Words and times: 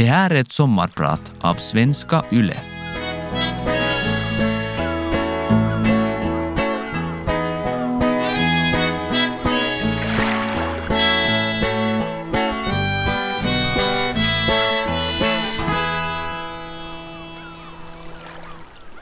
Det 0.00 0.06
här 0.06 0.30
är 0.30 0.34
ett 0.34 0.52
sommarprat 0.52 1.32
av 1.40 1.54
Svenska 1.54 2.24
Yle. 2.32 2.60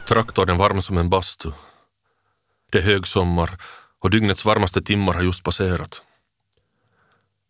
Traktorn 0.09 0.57
varm 0.57 0.83
som 0.83 0.99
en 0.99 1.11
bastu. 1.11 1.51
Det 2.71 2.79
är 2.79 2.83
högsommar 2.83 3.51
och 4.01 4.11
dygnets 4.11 4.45
varmaste 4.45 4.83
timmar 4.83 5.15
har 5.15 5.23
just 5.23 5.43
passerat. 5.43 6.03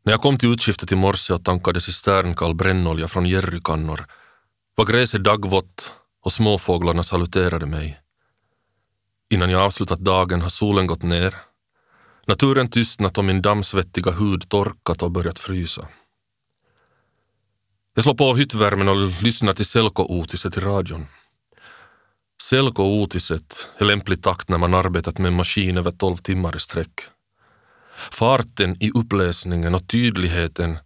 När 0.09 0.13
jag 0.13 0.23
kom 0.23 0.39
till 0.39 0.53
utskiftet 0.53 0.93
i 0.93 0.97
morse 0.97 1.35
och 1.35 1.45
tankade 1.45 1.81
cisternkall 1.81 2.55
brännolja 2.55 3.09
från 3.09 3.27
jerrykannor 3.27 4.07
var 4.75 4.85
gräset 4.85 5.25
dagvått 5.25 5.93
och 6.25 6.33
småfåglarna 6.33 7.03
saluterade 7.03 7.67
mig. 7.67 8.01
Innan 9.31 9.51
jag 9.51 9.63
avslutat 9.63 9.99
dagen 9.99 10.43
har 10.43 10.49
solen 10.49 10.87
gått 10.87 11.03
ner, 11.03 11.35
naturen 12.27 12.71
tystnat 12.71 13.19
och 13.19 13.25
min 13.25 13.43
dammsvettiga 13.43 14.11
hud 14.11 14.49
torkat 14.49 15.03
och 15.03 15.11
börjat 15.11 15.39
frysa. 15.39 15.89
Jag 17.95 18.05
slår 18.05 18.15
på 18.15 18.35
hyttvärmen 18.35 18.89
och 18.89 19.23
lyssnar 19.23 19.53
till 19.53 19.65
Selko-Otiset 19.65 20.59
i 20.59 20.61
radion. 20.61 21.07
Selko-Otiset 22.43 23.67
är 23.79 23.85
lämplig 23.85 24.23
takt 24.23 24.49
när 24.49 24.59
man 24.59 24.75
arbetat 24.75 25.19
med 25.19 25.29
en 25.29 25.37
maskin 25.37 25.79
över 25.79 25.91
tolv 25.91 26.17
timmar 26.17 26.57
i 26.57 26.61
sträck. 26.61 27.01
Farten 28.11 28.77
i 28.81 28.91
uppläsningen 28.91 29.75
och 29.75 29.89
tydligheten 29.89 30.79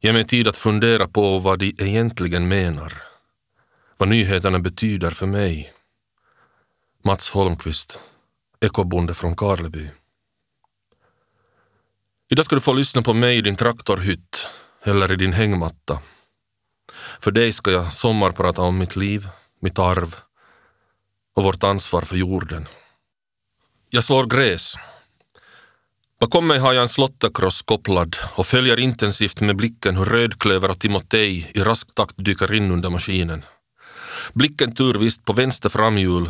ger 0.00 0.12
mig 0.12 0.24
tid 0.24 0.48
att 0.48 0.56
fundera 0.56 1.08
på 1.08 1.38
vad 1.38 1.58
de 1.58 1.74
egentligen 1.78 2.48
menar. 2.48 3.02
Vad 3.96 4.08
nyheterna 4.08 4.58
betyder 4.58 5.10
för 5.10 5.26
mig. 5.26 5.72
Mats 7.04 7.30
Holmqvist, 7.30 7.98
ekobonde 8.60 9.14
från 9.14 9.36
Karleby. 9.36 9.90
Idag 12.30 12.44
ska 12.44 12.54
du 12.54 12.60
få 12.60 12.72
lyssna 12.72 13.02
på 13.02 13.14
mig 13.14 13.36
i 13.36 13.40
din 13.40 13.56
traktorhytt 13.56 14.46
eller 14.82 15.12
i 15.12 15.16
din 15.16 15.32
hängmatta. 15.32 15.98
För 17.20 17.30
dig 17.30 17.52
ska 17.52 17.70
jag 17.70 17.92
sommarprata 17.92 18.62
om 18.62 18.78
mitt 18.78 18.96
liv, 18.96 19.28
mitt 19.60 19.78
arv 19.78 20.16
och 21.34 21.42
vårt 21.42 21.64
ansvar 21.64 22.00
för 22.02 22.16
jorden. 22.16 22.68
Jag 23.90 24.04
slår 24.04 24.26
gräs. 24.26 24.74
Bakom 26.20 26.46
mig 26.46 26.58
har 26.58 26.72
jag 26.72 26.82
en 26.82 26.88
slottakross 26.88 27.62
kopplad 27.62 28.16
och 28.34 28.46
följer 28.46 28.80
intensivt 28.80 29.40
med 29.40 29.56
blicken 29.56 29.96
hur 29.96 30.04
Rödklöver 30.04 30.70
och 30.70 30.80
Timotej 30.80 31.50
i 31.54 31.60
rask 31.60 31.94
takt 31.94 32.14
dyker 32.16 32.54
in 32.54 32.70
under 32.70 32.90
maskinen. 32.90 33.44
Blicken 34.32 34.74
turvist 34.74 35.24
på 35.24 35.32
vänster 35.32 35.68
framhjul 35.68 36.28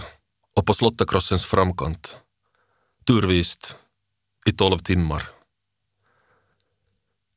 och 0.56 0.66
på 0.66 0.74
slottakrossens 0.74 1.44
framkant. 1.44 2.19
Turvist 3.06 3.77
i 4.47 4.52
tolv 4.52 4.78
timmar. 4.78 5.22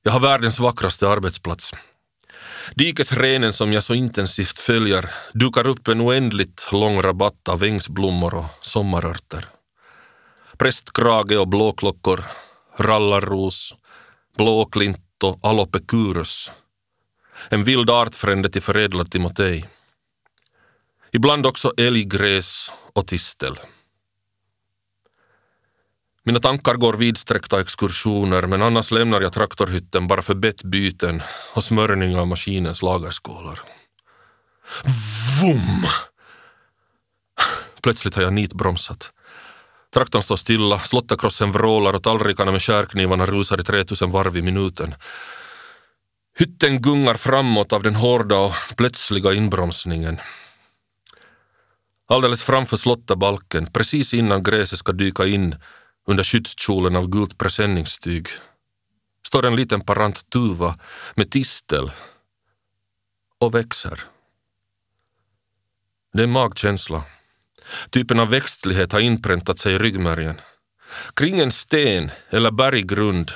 Jag 0.04 0.12
har 0.12 0.20
världens 0.20 0.60
vackraste 0.60 1.10
arbetsplats. 1.10 1.72
Dikesrenen 2.76 3.54
som 3.54 3.74
jag 3.74 3.84
så 3.84 3.94
intensivt 3.94 4.60
följer 4.60 5.10
dukar 5.34 5.68
upp 5.68 5.88
en 5.88 6.02
oändligt 6.02 6.70
lång 6.72 7.02
rabatt 7.02 7.50
av 7.50 7.64
ängsblommor 7.64 8.34
och 8.34 8.46
sommarörter. 8.62 9.48
Prästkrage 10.58 11.32
och 11.32 11.48
blåklockor, 11.48 12.24
rallarros, 12.78 13.76
blåklint 14.38 15.24
och 15.24 15.40
alopecurus. 15.42 16.52
En 17.50 17.64
vild 17.64 17.90
artfrände 17.90 18.50
till 18.50 18.62
förädlad 18.62 19.12
timotej. 19.12 19.70
Ibland 21.12 21.46
också 21.46 21.74
älggräs 21.78 22.72
och 22.94 23.08
tistel. 23.08 23.60
Mina 26.26 26.40
tankar 26.40 26.76
går 26.76 26.94
vidsträckta 26.94 27.62
exkursioner 27.62 28.42
men 28.42 28.62
annars 28.62 28.92
lämnar 28.92 29.22
jag 29.22 29.34
traktorhytten 29.34 30.08
bara 30.08 30.22
för 30.22 30.36
bettbyten 30.36 31.22
och 31.54 31.64
smörjning 31.64 32.18
av 32.18 32.28
maskinens 32.28 32.82
lagerskålar. 32.82 33.60
Vum! 35.42 35.86
Plötsligt 37.82 38.16
har 38.16 38.24
jag 38.24 38.34
nitbromsat. 38.34 39.14
Traktorn 39.94 40.22
står 40.22 40.36
stilla, 40.36 40.80
slotterkrossen 40.80 41.52
vrålar 41.52 41.94
och 41.94 42.04
tallrikarna 42.04 42.52
med 42.52 42.62
skärknivarna 42.62 43.26
rusar 43.26 43.60
i 43.60 43.64
3000 43.64 44.12
varv 44.12 44.38
i 44.38 44.42
minuten. 44.42 44.96
Hytten 46.40 46.82
gungar 46.82 47.14
framåt 47.14 47.74
av 47.74 47.84
den 47.84 47.96
hårda 47.96 48.38
och 48.38 48.54
plötsliga 48.78 49.34
inbromsningen. 49.34 50.20
Alldeles 52.08 52.44
framför 52.44 52.78
slotterbalken, 52.78 53.68
precis 53.68 54.14
innan 54.14 54.44
gräset 54.44 54.80
ska 54.80 54.92
dyka 54.92 55.26
in 55.26 55.56
under 56.08 56.24
skyddskjolen 56.24 56.96
av 56.96 57.08
gult 57.08 57.38
presenningstyg, 57.38 58.28
står 59.28 59.46
en 59.46 59.56
liten 59.56 59.82
parant 59.82 60.30
tuva 60.30 60.80
med 61.16 61.32
tistel 61.32 61.92
och 63.40 63.56
växer. 63.56 64.00
Det 66.14 66.20
är 66.20 66.24
en 66.24 66.32
magkänsla. 66.32 67.04
Typen 67.90 68.20
av 68.20 68.30
växtlighet 68.30 68.92
har 68.92 69.00
inpräntat 69.00 69.60
sig 69.60 69.74
i 69.74 69.78
ryggmärgen. 69.78 70.42
Kring 71.14 71.40
en 71.40 71.52
sten 71.52 72.12
eller 72.30 72.52
berggrund 72.52 73.32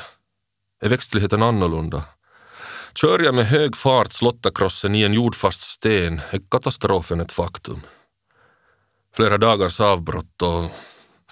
är 0.81 0.89
växtligheten 0.89 1.43
annorlunda. 1.43 2.05
Kör 2.95 3.19
jag 3.19 3.35
med 3.35 3.45
hög 3.45 3.77
fart 3.77 4.13
slottakrossen 4.13 4.95
i 4.95 5.03
en 5.03 5.13
jordfast 5.13 5.61
sten 5.61 6.21
är 6.29 6.41
katastrofen 6.51 7.19
ett 7.19 7.31
faktum. 7.31 7.81
Flera 9.15 9.37
dagars 9.37 9.79
avbrott 9.79 10.41
och 10.41 10.71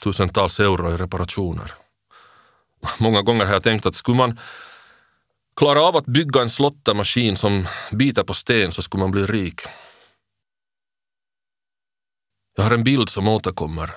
tusentals 0.04 0.60
euro 0.60 0.94
i 0.94 0.98
reparationer. 0.98 1.74
Många 2.98 3.22
gånger 3.22 3.46
har 3.46 3.54
jag 3.54 3.64
tänkt 3.64 3.86
att 3.86 3.96
skulle 3.96 4.18
man 4.18 4.40
klara 5.56 5.82
av 5.82 5.98
att 5.98 6.06
bygga 6.06 6.42
en 6.42 6.50
slottamaskin 6.50 7.38
som 7.38 7.68
biter 7.92 8.24
på 8.24 8.34
sten 8.34 8.72
så 8.72 8.82
skulle 8.82 9.02
man 9.02 9.12
bli 9.12 9.26
rik. 9.26 9.62
Jag 12.56 12.64
har 12.64 12.72
en 12.72 12.84
bild 12.84 13.10
som 13.10 13.28
återkommer. 13.28 13.96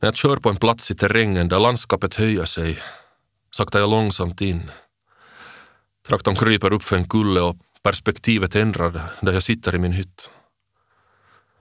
När 0.00 0.06
jag 0.06 0.16
kör 0.16 0.36
på 0.36 0.48
en 0.50 0.56
plats 0.56 0.90
i 0.90 0.94
terrängen 0.94 1.48
där 1.48 1.60
landskapet 1.60 2.14
höjer 2.14 2.44
sig 2.44 2.78
saktar 3.50 3.80
jag 3.80 3.90
långsamt 3.90 4.40
in. 4.40 4.70
Traktorn 6.06 6.36
kryper 6.36 6.72
upp 6.72 6.82
för 6.82 6.96
en 6.96 7.08
kulle 7.08 7.40
och 7.40 7.56
perspektivet 7.82 8.54
ändrar 8.54 9.12
där 9.20 9.32
jag 9.32 9.42
sitter 9.42 9.74
i 9.74 9.78
min 9.78 9.92
hytt. 9.92 10.30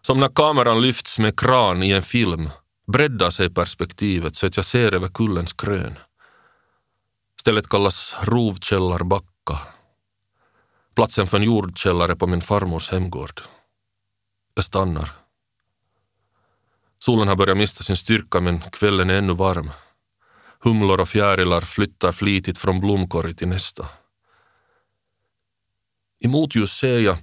Som 0.01 0.19
när 0.19 0.29
kameran 0.29 0.81
lyfts 0.81 1.19
med 1.19 1.39
kran 1.39 1.83
i 1.83 1.91
en 1.91 2.03
film 2.03 2.49
breddar 2.87 3.29
sig 3.29 3.53
perspektivet 3.53 4.35
så 4.35 4.45
att 4.47 4.55
jag 4.55 4.65
ser 4.65 4.93
över 4.93 5.07
kullens 5.07 5.53
krön. 5.53 5.95
Stället 7.39 7.69
kallas 7.69 8.15
Rovkällarbacka. 8.21 9.59
Platsen 10.95 11.27
för 11.27 11.37
en 11.37 11.43
jordkällare 11.43 12.15
på 12.15 12.27
min 12.27 12.41
farmors 12.41 12.91
hemgård. 12.91 13.41
Jag 14.55 14.63
stannar. 14.63 15.26
Solen 17.07 17.27
har 17.27 17.35
börjat 17.35 17.57
mista 17.57 17.83
sin 17.83 17.97
styrka 17.97 18.39
men 18.39 18.59
kvällen 18.59 19.09
är 19.09 19.17
ännu 19.17 19.33
varm. 19.33 19.71
Humlor 20.59 20.99
och 20.99 21.09
fjärilar 21.09 21.61
flyttar 21.61 22.11
flitigt 22.11 22.57
från 22.57 22.79
blomkorg 22.79 23.35
till 23.35 23.47
nästa. 23.47 23.87
I 26.19 26.27
motljus 26.27 26.71
ser 26.71 26.99
jag 26.99 27.17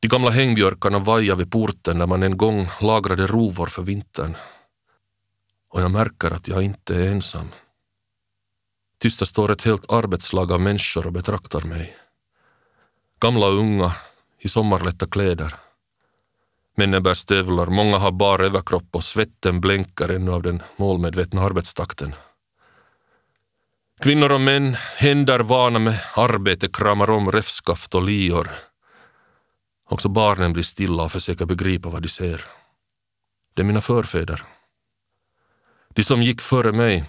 de 0.00 0.08
gamla 0.08 0.30
hängbjörkarna 0.30 0.98
vaja 0.98 1.34
vid 1.34 1.52
porten 1.52 1.98
där 1.98 2.06
man 2.06 2.22
en 2.22 2.36
gång 2.36 2.68
lagrade 2.80 3.26
rovor 3.26 3.66
för 3.66 3.82
vintern. 3.82 4.36
Och 5.68 5.82
jag 5.82 5.90
märker 5.90 6.30
att 6.30 6.48
jag 6.48 6.62
inte 6.62 6.94
är 6.94 7.10
ensam. 7.10 7.48
Tysta 8.98 9.26
står 9.26 9.50
ett 9.50 9.62
helt 9.62 9.92
arbetslag 9.92 10.52
av 10.52 10.60
människor 10.60 11.06
och 11.06 11.12
betraktar 11.12 11.60
mig. 11.60 11.96
Gamla 13.20 13.46
och 13.46 13.58
unga 13.58 13.92
i 14.38 14.48
sommarlätta 14.48 15.06
kläder. 15.06 15.69
Männen 16.76 17.02
bär 17.02 17.14
stövlar, 17.14 17.66
många 17.66 17.98
har 17.98 18.12
bar 18.12 18.38
överkropp 18.38 18.88
och 18.92 19.04
svetten 19.04 19.60
blänkar 19.60 20.08
ännu 20.08 20.32
av 20.32 20.42
den 20.42 20.62
målmedvetna 20.76 21.42
arbetstakten. 21.42 22.14
Kvinnor 24.00 24.32
och 24.32 24.40
män, 24.40 24.76
händer 24.96 25.40
vana 25.40 25.78
med 25.78 26.00
arbete, 26.16 26.68
kramar 26.68 27.10
om 27.10 27.32
räfskaft 27.32 27.94
och 27.94 28.02
lior. 28.02 28.50
Också 29.88 30.08
barnen 30.08 30.52
blir 30.52 30.62
stilla 30.62 31.02
och 31.02 31.12
försöker 31.12 31.46
begripa 31.46 31.88
vad 31.88 32.02
de 32.02 32.08
ser. 32.08 32.44
Det 33.54 33.62
är 33.62 33.66
mina 33.66 33.80
förfäder. 33.80 34.42
De 35.94 36.04
som 36.04 36.22
gick 36.22 36.40
före 36.40 36.72
mig. 36.72 37.04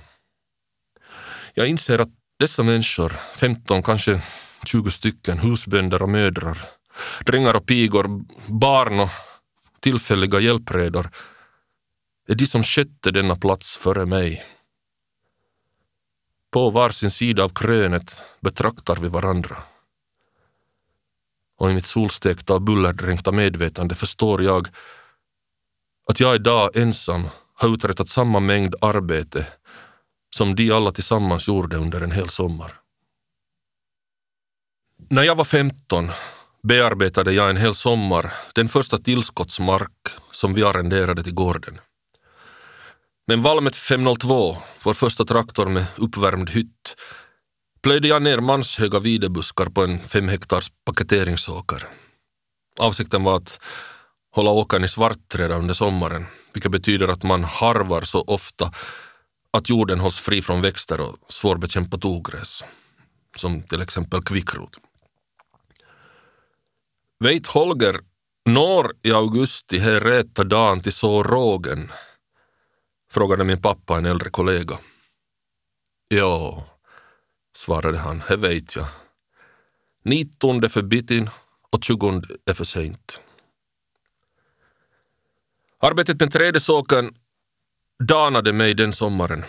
Jag 1.53 1.67
inser 1.67 1.99
att 1.99 2.09
dessa 2.39 2.63
människor, 2.63 3.11
15, 3.35 3.83
kanske 3.83 4.21
20 4.65 4.91
stycken, 4.91 5.39
husbönder 5.39 6.01
och 6.01 6.09
mödrar, 6.09 6.57
drängar 7.25 7.53
och 7.53 7.65
pigor, 7.65 8.25
barn 8.47 8.99
och 8.99 9.09
tillfälliga 9.81 10.39
hjälpredor, 10.39 11.11
är 12.27 12.35
de 12.35 12.47
som 12.47 12.63
skötte 12.63 13.11
denna 13.11 13.35
plats 13.35 13.77
före 13.77 14.05
mig. 14.05 14.45
På 16.51 16.69
varsin 16.69 17.11
sida 17.11 17.43
av 17.43 17.49
krönet 17.49 18.23
betraktar 18.39 18.95
vi 18.95 19.07
varandra. 19.07 19.63
och 21.57 21.71
i 21.71 21.73
mitt 21.73 21.85
solstekta 21.85 22.53
och 22.53 22.61
bullerdränkta 22.61 23.31
medvetande 23.31 23.95
förstår 23.95 24.43
jag 24.43 24.67
att 26.07 26.19
jag 26.19 26.35
idag 26.35 26.77
ensam 26.77 27.27
har 27.53 27.73
uträttat 27.73 28.09
samma 28.09 28.39
mängd 28.39 28.75
arbete 28.81 29.47
som 30.29 30.55
de 30.55 30.71
alla 30.71 30.91
tillsammans 30.91 31.47
gjorde 31.47 31.77
under 31.77 32.01
en 32.01 32.11
hel 32.11 32.29
sommar. 32.29 32.79
När 35.09 35.23
jag 35.23 35.35
var 35.35 35.45
15 35.45 36.11
bearbetade 36.63 37.33
jag 37.33 37.49
en 37.49 37.57
hel 37.57 37.75
sommar 37.75 38.33
den 38.55 38.67
första 38.67 38.97
tillskottsmark 38.97 39.91
som 40.31 40.53
vi 40.53 40.63
arrenderade 40.63 41.23
till 41.23 41.33
gården. 41.33 41.79
Med 43.27 43.39
Valmet 43.39 43.75
502, 43.75 44.57
vår 44.83 44.93
första 44.93 45.25
traktor 45.25 45.65
med 45.65 45.85
uppvärmd 45.97 46.49
hytt, 46.49 46.95
plöjde 47.81 48.07
jag 48.07 48.21
ner 48.21 48.39
manshöga 48.39 48.99
videbuskar 48.99 49.65
på 49.65 49.83
en 49.83 50.03
fem 50.03 50.29
hektars 50.29 50.71
paketeringsåker. 50.85 51.87
Avsikten 52.79 53.23
var 53.23 53.37
att 53.37 53.59
hålla 54.31 54.51
åkern 54.51 54.83
i 54.83 54.87
svartträda 54.87 55.55
under 55.57 55.73
sommaren, 55.73 56.25
vilket 56.53 56.71
betyder 56.71 57.07
att 57.07 57.23
man 57.23 57.43
harvar 57.43 58.01
så 58.01 58.21
ofta 58.21 58.73
att 59.51 59.69
jorden 59.69 59.99
hålls 59.99 60.19
fri 60.19 60.41
från 60.41 60.61
växter 60.61 61.01
och 61.01 61.17
svårbekämpat 61.29 62.05
ogräs, 62.05 62.63
som 63.35 63.63
till 63.63 63.81
exempel 63.81 64.23
kvickrot. 64.23 64.90
Veit 67.21 67.47
Holger 67.47 68.00
når 68.50 68.95
i 69.03 69.12
augusti 69.12 69.77
här 69.77 70.00
rätta 70.00 70.44
dagen 70.44 70.81
till 70.81 70.94
så 70.94 71.23
rågen? 71.23 71.91
frågade 73.12 73.44
min 73.44 73.62
pappa 73.62 73.97
en 73.97 74.06
äldre 74.06 74.29
kollega. 74.29 74.79
Ja, 76.09 76.65
svarade 77.53 77.97
han, 77.97 78.21
det 78.27 78.35
vet 78.35 78.75
jag. 78.75 78.88
19 80.03 80.69
för 80.69 80.81
bitin 80.81 81.29
och 81.69 81.83
20 81.83 82.21
är 82.45 82.53
för 82.53 82.63
sent. 82.63 83.21
Arbetet 85.79 86.19
med 86.19 86.33
trädesåkern 86.33 87.15
danade 88.03 88.53
mig 88.53 88.74
den 88.74 88.94
sommaren. 88.94 89.45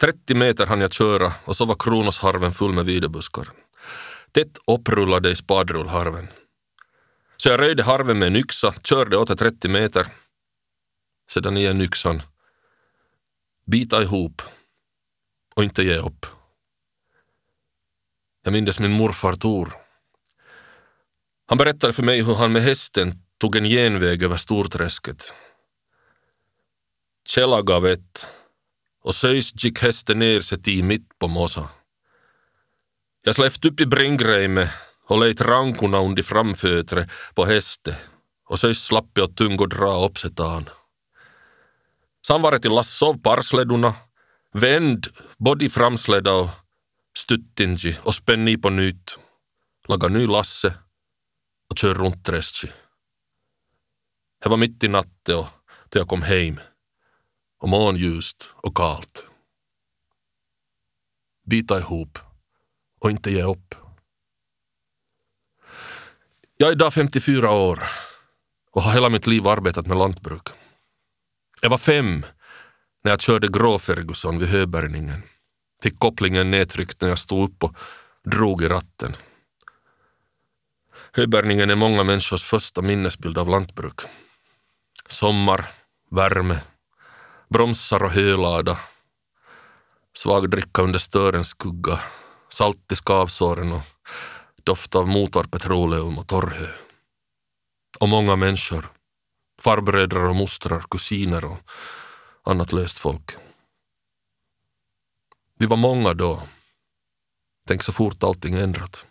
30 0.00 0.34
meter 0.34 0.66
hann 0.66 0.80
jag 0.80 0.92
köra 0.92 1.32
och 1.44 1.56
så 1.56 1.64
var 1.64 1.76
Kronosharven 1.78 2.52
full 2.52 2.72
med 2.72 2.84
videbuskar. 2.84 3.48
Tätt 4.32 4.58
upprullade 4.66 5.30
i 5.30 5.36
spadrullharven. 5.36 6.28
Så 7.40 7.48
jag 7.48 7.60
röjde 7.60 7.82
harven 7.82 8.18
med 8.18 8.26
en 8.26 8.36
yxa, 8.36 8.74
körde 8.84 9.16
åter 9.16 9.36
30 9.36 9.68
meter. 9.68 10.06
Sedan 11.30 11.56
igen 11.56 11.80
yxan. 11.80 12.22
Bita 13.66 14.02
ihop 14.02 14.42
och 15.54 15.64
inte 15.64 15.82
ge 15.82 15.96
upp. 15.96 16.26
Jag 18.42 18.52
mindes 18.52 18.80
min 18.80 18.92
morfar 18.92 19.34
Tor. 19.34 19.72
Han 21.46 21.58
berättade 21.58 21.92
för 21.92 22.02
mig 22.02 22.22
hur 22.22 22.34
han 22.34 22.52
med 22.52 22.62
hästen 22.62 23.22
tog 23.38 23.56
en 23.56 23.64
genväg 23.64 24.22
över 24.22 24.36
Storträsket. 24.36 25.34
Källa 27.28 27.62
gav 27.62 27.86
ett 27.86 28.26
och 29.02 29.14
söjs 29.14 29.64
gick 29.64 29.82
hästen 29.82 30.18
ner 30.18 30.40
sig 30.40 30.58
i 30.66 30.82
mitt 30.82 31.18
på 31.18 31.28
mossa. 31.28 31.68
Jag 33.22 33.34
släppte 33.34 33.68
upp 33.68 33.80
i 33.80 33.86
Bringreime 33.86 34.70
och 35.10 35.18
lät 35.18 35.40
rankorna 35.40 35.98
under 35.98 36.22
framfötre 36.22 37.08
på 37.34 37.44
hästen 37.44 37.94
och 38.48 38.58
så 38.58 38.74
slappi 38.74 39.20
och 39.20 39.36
tung 39.36 39.58
och 39.58 39.68
dra 39.68 40.04
upp 40.04 40.18
sig 40.18 40.34
tan. 40.34 40.68
Sen 42.26 42.42
var 42.42 42.58
till 42.58 42.70
lassov 42.70 43.22
parsleduna, 43.22 43.94
vänd 44.52 45.06
body 45.38 45.68
framsleda 45.68 46.32
och 46.34 46.48
stuttingi 47.18 47.98
och 48.02 48.14
spänni 48.14 48.56
på 48.56 48.70
nytt, 48.70 49.18
laga 49.88 50.08
ny 50.08 50.26
lasse 50.26 50.74
och 51.70 51.78
kör 51.78 51.94
runt 51.94 52.24
träski. 52.24 52.68
Det 54.42 54.48
var 54.48 54.56
mitt 54.56 54.84
i 54.84 54.88
natten 54.88 55.38
och 55.38 55.46
då 55.88 55.98
jag 55.98 56.08
kom 56.08 56.22
hem 56.22 56.60
och 57.60 57.68
månljust 57.68 58.48
och 58.54 58.76
kallt. 58.76 59.26
Bita 61.46 61.78
ihop 61.78 62.18
och 63.00 63.10
inte 63.10 63.30
ge 63.30 63.42
upp. 63.42 63.79
Jag 66.60 66.68
är 66.68 66.72
idag 66.72 66.94
54 66.94 67.50
år 67.50 67.82
och 68.72 68.82
har 68.82 68.92
hela 68.92 69.08
mitt 69.08 69.26
liv 69.26 69.48
arbetat 69.48 69.86
med 69.86 69.96
lantbruk. 69.96 70.48
Jag 71.62 71.70
var 71.70 71.78
fem 71.78 72.26
när 73.04 73.12
jag 73.12 73.20
körde 73.20 73.48
grå 73.48 73.78
Ferguson 73.78 74.38
vid 74.38 74.48
höbärgningen. 74.48 75.22
Fick 75.82 75.98
kopplingen 75.98 76.50
nedtryckt 76.50 77.00
när 77.00 77.08
jag 77.08 77.18
stod 77.18 77.50
upp 77.50 77.64
och 77.64 77.76
drog 78.24 78.62
i 78.62 78.68
ratten. 78.68 79.16
Höbärgningen 81.12 81.70
är 81.70 81.76
många 81.76 82.04
människors 82.04 82.44
första 82.44 82.82
minnesbild 82.82 83.38
av 83.38 83.48
lantbruk. 83.48 84.00
Sommar, 85.08 85.68
värme, 86.10 86.58
bromsar 87.48 88.02
och 88.02 88.12
hölada, 88.12 88.78
svag 90.16 90.50
dricka 90.50 90.82
under 90.82 90.98
störens 90.98 91.48
skugga, 91.48 92.00
salt 92.48 92.92
i 92.92 92.96
skavsåren 92.96 93.72
och 93.72 93.82
doft 94.64 94.94
av 94.94 95.08
motorpetroleum 95.08 96.18
och 96.18 96.26
torrhö. 96.26 96.66
Och 98.00 98.08
många 98.08 98.36
människor, 98.36 98.92
farbröder 99.62 100.24
och 100.24 100.36
mostrar, 100.36 100.80
kusiner 100.90 101.44
och 101.44 101.58
annat 102.44 102.72
löst 102.72 102.98
folk. 102.98 103.30
Vi 105.58 105.66
var 105.66 105.76
många 105.76 106.14
då. 106.14 106.42
Tänk 107.66 107.82
så 107.82 107.92
fort 107.92 108.22
allting 108.22 108.54
ändrat. 108.54 109.06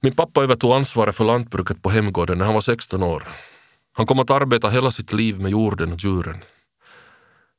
Min 0.00 0.14
pappa 0.14 0.42
övertog 0.42 0.72
ansvaret 0.72 1.16
för 1.16 1.24
lantbruket 1.24 1.82
på 1.82 1.90
hemgården 1.90 2.38
när 2.38 2.44
han 2.44 2.54
var 2.54 2.60
16 2.60 3.02
år. 3.02 3.28
Han 3.92 4.06
kom 4.06 4.18
att 4.18 4.30
arbeta 4.30 4.68
hela 4.68 4.90
sitt 4.90 5.12
liv 5.12 5.40
med 5.40 5.50
jorden 5.50 5.92
och 5.92 5.98
djuren. 5.98 6.44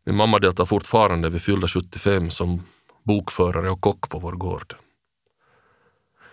Min 0.06 0.16
mamma 0.16 0.39
deltar 0.39 0.66
fortfarande 0.66 1.30
vid 1.30 1.42
fyllda 1.42 1.68
75 1.68 2.30
som 2.30 2.63
bokförare 3.04 3.69
och 3.69 3.81
kock 3.81 4.10
på 4.10 4.19
vår 4.19 4.31
gård. 4.31 4.75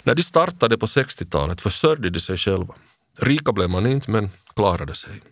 När 0.04 0.14
de 0.14 0.22
startade 0.22 0.78
på 0.78 0.86
60-talet 0.86 1.60
försörjde 1.60 2.10
de 2.10 2.20
sig 2.20 2.36
själva. 2.36 2.74
Rika 3.18 3.52
blev 3.52 3.70
man 3.70 3.86
inte, 3.86 4.10
men 4.10 4.30
klarade 4.54 4.94
sig. 4.94 5.22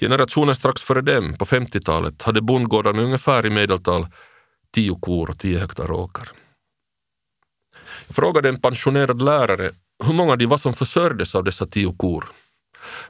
Generationen 0.00 0.54
strax 0.54 0.82
före 0.82 1.00
dem, 1.00 1.36
på 1.38 1.44
50-talet, 1.44 2.22
hade 2.22 2.40
bondgårdarna 2.40 3.02
ungefär 3.02 3.46
i 3.46 3.50
medeltal 3.50 4.06
10 4.74 4.98
kor 5.00 5.30
och 5.30 5.38
10 5.38 5.58
hektar 5.58 5.90
åker. 5.90 6.28
Jag 8.06 8.16
frågade 8.16 8.48
en 8.48 8.60
pensionerad 8.60 9.22
lärare 9.22 9.70
hur 10.04 10.14
många 10.14 10.36
de 10.36 10.46
var 10.46 10.58
som 10.58 10.74
försörjdes 10.74 11.34
av 11.34 11.44
dessa 11.44 11.66
tio 11.66 11.96
kor. 11.96 12.28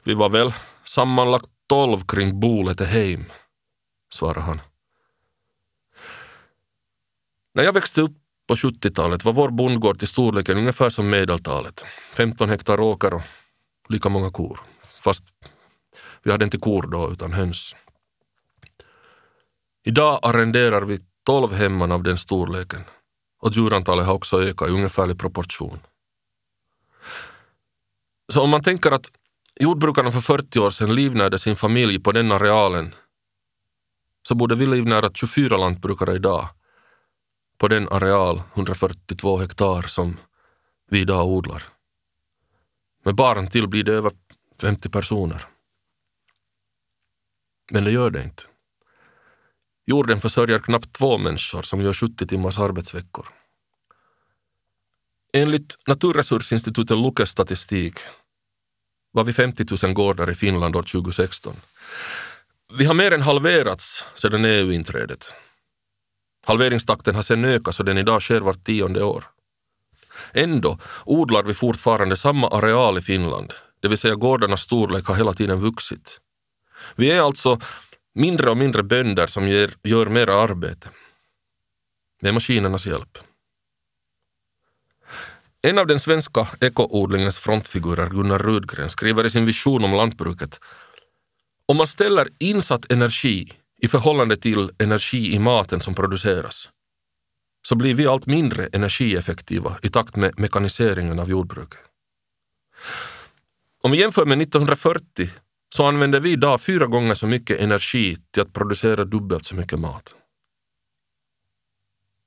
Vi 0.03 0.13
var 0.13 0.29
väl 0.29 0.53
sammanlagt 0.83 1.49
tolv 1.67 2.05
kring 2.05 2.39
bolet 2.39 2.81
svarade 4.13 4.41
han. 4.41 4.61
När 7.53 7.63
jag 7.63 7.73
växte 7.73 8.01
upp 8.01 8.17
på 8.49 8.55
70-talet 8.55 9.25
var 9.25 9.33
vår 9.33 9.49
bondgård 9.49 9.99
till 9.99 10.07
storleken 10.07 10.57
ungefär 10.57 10.89
som 10.89 11.09
medeltalet. 11.09 11.85
15 12.13 12.49
hektar 12.49 12.79
åker 12.79 13.13
och 13.13 13.21
lika 13.89 14.09
många 14.09 14.31
kor. 14.31 14.59
Fast 15.03 15.23
vi 16.23 16.31
hade 16.31 16.45
inte 16.45 16.57
kor 16.57 16.87
då 16.91 17.11
utan 17.11 17.33
höns. 17.33 17.75
Idag 19.83 20.19
arrenderar 20.21 20.81
vi 20.81 20.99
12 21.25 21.53
hemman 21.53 21.91
av 21.91 22.03
den 22.03 22.17
storleken 22.17 22.81
och 23.41 23.51
djurantalet 23.51 24.05
har 24.05 24.13
också 24.13 24.41
ökat 24.41 24.69
i 24.69 24.71
ungefärlig 24.71 25.19
proportion. 25.19 25.79
Så 28.33 28.41
om 28.41 28.49
man 28.49 28.63
tänker 28.63 28.91
att 28.91 29.11
jordbrukarna 29.59 30.11
för 30.11 30.21
40 30.21 30.59
år 30.59 30.69
sedan 30.69 30.95
livnärde 30.95 31.37
sin 31.39 31.55
familj 31.55 31.99
på 31.99 32.11
den 32.11 32.31
arealen 32.31 32.95
så 34.27 34.35
borde 34.35 34.55
vi 34.55 34.65
livnära 34.65 35.09
24 35.13 35.57
lantbrukare 35.57 36.15
idag 36.15 36.49
på 37.59 37.67
den 37.67 37.89
areal, 37.89 38.41
142 38.53 39.37
hektar, 39.37 39.81
som 39.81 40.17
vi 40.89 40.99
idag 40.99 41.27
odlar. 41.27 41.63
Med 43.05 43.15
barn 43.15 43.47
till 43.49 43.67
blir 43.67 43.83
det 43.83 43.93
över 43.93 44.11
50 44.61 44.89
personer. 44.89 45.45
Men 47.71 47.83
det 47.83 47.91
gör 47.91 48.09
det 48.09 48.23
inte. 48.23 48.43
Jorden 49.85 50.21
försörjer 50.21 50.59
knappt 50.59 50.93
två 50.93 51.17
människor 51.17 51.61
som 51.61 51.81
gör 51.81 51.93
70 51.93 52.27
timmars 52.27 52.59
arbetsveckor. 52.59 53.27
Enligt 55.33 55.77
Naturresursinstitutet 55.87 56.97
Lukes 56.97 57.29
statistik 57.29 57.99
var 59.11 59.23
vi 59.23 59.33
50 59.33 59.65
000 59.85 59.93
gårdar 59.93 60.31
i 60.31 60.35
Finland 60.35 60.75
år 60.75 60.83
2016. 60.83 61.55
Vi 62.73 62.85
har 62.85 62.93
mer 62.93 63.11
än 63.11 63.21
halverats 63.21 64.05
sedan 64.15 64.45
EU-inträdet. 64.45 65.33
Halveringstakten 66.49 67.15
har 67.15 67.21
sedan 67.21 67.45
ökat 67.45 67.75
så 67.75 67.83
den 67.83 67.97
idag 67.97 68.21
sker 68.21 68.41
vart 68.41 68.63
tionde 68.63 69.03
år. 69.03 69.23
Ändå 70.33 70.79
odlar 71.05 71.43
vi 71.43 71.53
fortfarande 71.53 72.15
samma 72.15 72.47
areal 72.47 72.97
i 72.97 73.01
Finland, 73.01 73.53
det 73.79 73.87
vill 73.87 73.97
säga 73.97 74.15
gårdarnas 74.15 74.61
storlek 74.61 75.05
har 75.05 75.15
hela 75.15 75.33
tiden 75.33 75.59
vuxit. 75.59 76.19
Vi 76.95 77.11
är 77.11 77.21
alltså 77.21 77.59
mindre 78.15 78.49
och 78.49 78.57
mindre 78.57 78.83
bönder 78.83 79.27
som 79.27 79.47
ger, 79.47 79.73
gör 79.83 80.05
mera 80.05 80.41
arbete. 80.41 80.89
Med 82.21 82.33
maskinernas 82.33 82.87
hjälp. 82.87 83.17
En 85.61 85.77
av 85.77 85.87
den 85.87 85.99
svenska 85.99 86.47
ekoodlingens 86.61 87.39
frontfigurer, 87.39 88.09
Gunnar 88.09 88.39
Rudgren, 88.39 88.89
skriver 88.89 89.25
i 89.25 89.29
sin 89.29 89.45
vision 89.45 89.83
om 89.83 89.93
lantbruket 89.93 90.59
om 91.65 91.77
man 91.77 91.87
ställer 91.87 92.27
insatt 92.39 92.91
energi 92.91 93.53
i 93.81 93.87
förhållande 93.87 94.37
till 94.37 94.71
energi 94.79 95.33
i 95.33 95.39
maten 95.39 95.81
som 95.81 95.95
produceras 95.95 96.69
så 97.61 97.75
blir 97.75 97.93
vi 97.93 98.07
allt 98.07 98.25
mindre 98.25 98.67
energieffektiva 98.67 99.79
i 99.81 99.89
takt 99.89 100.15
med 100.15 100.39
mekaniseringen 100.39 101.19
av 101.19 101.29
jordbruket. 101.29 101.79
Om 103.83 103.91
vi 103.91 103.99
jämför 103.99 104.25
med 104.25 104.41
1940 104.41 105.29
så 105.75 105.85
använder 105.85 106.19
vi 106.19 106.31
idag 106.31 106.61
fyra 106.61 106.85
gånger 106.85 107.13
så 107.13 107.27
mycket 107.27 107.59
energi 107.59 108.17
till 108.31 108.41
att 108.41 108.53
producera 108.53 109.05
dubbelt 109.05 109.45
så 109.45 109.55
mycket 109.55 109.79
mat. 109.79 110.15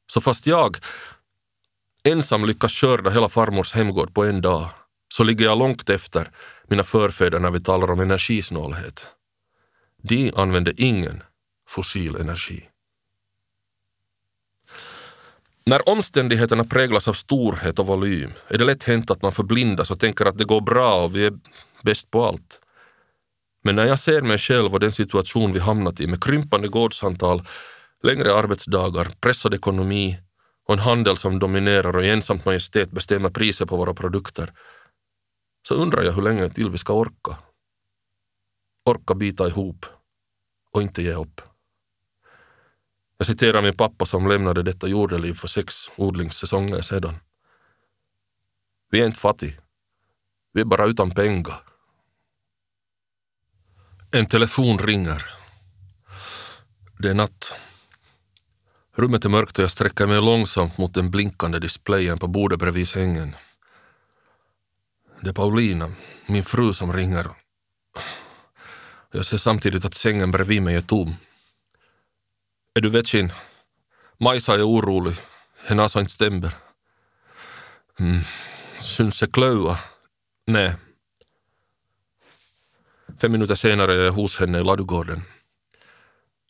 Så 0.06 0.21
fast 0.21 0.47
jag 0.47 0.76
ensam 2.04 2.44
lyckas 2.44 2.73
skörda 2.73 3.11
hela 3.11 3.28
farmors 3.28 3.73
hemgård 3.73 4.14
på 4.14 4.25
en 4.25 4.40
dag 4.40 4.71
så 5.14 5.25
ligger 5.25 5.44
jag 5.44 5.59
långt 5.59 5.90
efter 5.90 6.30
mina 6.68 6.82
förfäder 6.82 7.38
när 7.38 7.50
vi 7.50 7.61
talar 7.61 7.90
om 7.90 8.00
energisnålhet. 8.00 9.09
De 10.02 10.32
använde 10.37 10.82
ingen 10.82 11.23
fossil 11.72 12.16
energi. 12.16 12.68
När 15.64 15.88
omständigheterna 15.88 16.64
präglas 16.64 17.08
av 17.08 17.12
storhet 17.12 17.78
och 17.78 17.86
volym 17.86 18.32
är 18.48 18.58
det 18.58 18.64
lätt 18.64 18.84
hänt 18.84 19.10
att 19.10 19.22
man 19.22 19.32
förblindas 19.32 19.90
och 19.90 20.00
tänker 20.00 20.26
att 20.26 20.38
det 20.38 20.44
går 20.44 20.60
bra 20.60 21.04
och 21.04 21.16
vi 21.16 21.26
är 21.26 21.32
bäst 21.82 22.10
på 22.10 22.24
allt. 22.24 22.60
Men 23.64 23.76
när 23.76 23.84
jag 23.84 23.98
ser 23.98 24.22
mig 24.22 24.38
själv 24.38 24.72
och 24.74 24.80
den 24.80 24.92
situation 24.92 25.52
vi 25.52 25.58
hamnat 25.58 26.00
i 26.00 26.06
med 26.06 26.24
krympande 26.24 26.68
gårdsantal, 26.68 27.48
längre 28.02 28.34
arbetsdagar, 28.34 29.12
pressad 29.20 29.54
ekonomi 29.54 30.18
och 30.66 30.74
en 30.74 30.80
handel 30.80 31.16
som 31.16 31.38
dominerar 31.38 31.96
och 31.96 32.04
i 32.04 32.10
ensamt 32.10 32.44
majestät 32.44 32.90
bestämmer 32.90 33.30
priset 33.30 33.68
på 33.68 33.76
våra 33.76 33.94
produkter, 33.94 34.52
så 35.68 35.74
undrar 35.74 36.02
jag 36.02 36.12
hur 36.12 36.22
länge 36.22 36.48
till 36.48 36.70
vi 36.70 36.78
ska 36.78 36.92
orka. 36.92 37.38
Orka 38.84 39.14
bita 39.14 39.48
ihop 39.48 39.86
och 40.74 40.82
inte 40.82 41.02
ge 41.02 41.14
upp. 41.14 41.51
Jag 43.22 43.26
citerar 43.26 43.62
min 43.62 43.76
pappa 43.76 44.04
som 44.06 44.28
lämnade 44.28 44.62
detta 44.62 44.86
jordeliv 44.88 45.34
för 45.34 45.48
sex 45.48 45.74
odlingssäsonger 45.96 46.80
sedan. 46.80 47.14
Vi 48.90 49.00
är 49.00 49.06
inte 49.06 49.18
fattiga. 49.18 49.52
Vi 50.52 50.60
är 50.60 50.64
bara 50.64 50.86
utan 50.86 51.10
pengar. 51.10 51.62
En 54.12 54.26
telefon 54.26 54.78
ringer. 54.78 55.30
Det 56.98 57.10
är 57.10 57.14
natt. 57.14 57.54
Rummet 58.94 59.24
är 59.24 59.28
mörkt 59.28 59.58
och 59.58 59.64
jag 59.64 59.70
sträcker 59.70 60.06
mig 60.06 60.20
långsamt 60.20 60.78
mot 60.78 60.94
den 60.94 61.10
blinkande 61.10 61.58
displayen 61.58 62.18
på 62.18 62.26
bordet 62.26 62.58
bredvid 62.58 62.88
sängen. 62.88 63.36
Det 65.20 65.28
är 65.28 65.34
Paulina, 65.34 65.92
min 66.26 66.42
fru, 66.42 66.72
som 66.72 66.92
ringer. 66.92 67.30
Jag 69.12 69.26
ser 69.26 69.38
samtidigt 69.38 69.84
att 69.84 69.94
sängen 69.94 70.30
bredvid 70.30 70.62
mig 70.62 70.76
är 70.76 70.80
tom. 70.80 71.16
Är 72.74 72.80
du 72.80 72.90
vetsin? 72.90 73.32
Majsa 74.20 74.54
är 74.54 74.68
orolig. 74.68 75.14
Hennes 75.66 75.96
inte 75.96 76.12
stämmer. 76.12 76.54
Mm. 78.00 78.20
Syns 78.78 79.16
se 79.16 79.26
klöa? 79.26 79.78
Nej. 80.46 80.74
Fem 83.20 83.32
minuter 83.32 83.54
senare 83.54 83.94
är 83.94 84.04
jag 84.04 84.12
hos 84.12 84.40
henne 84.40 84.58
i 84.58 84.64
ladugården. 84.64 85.22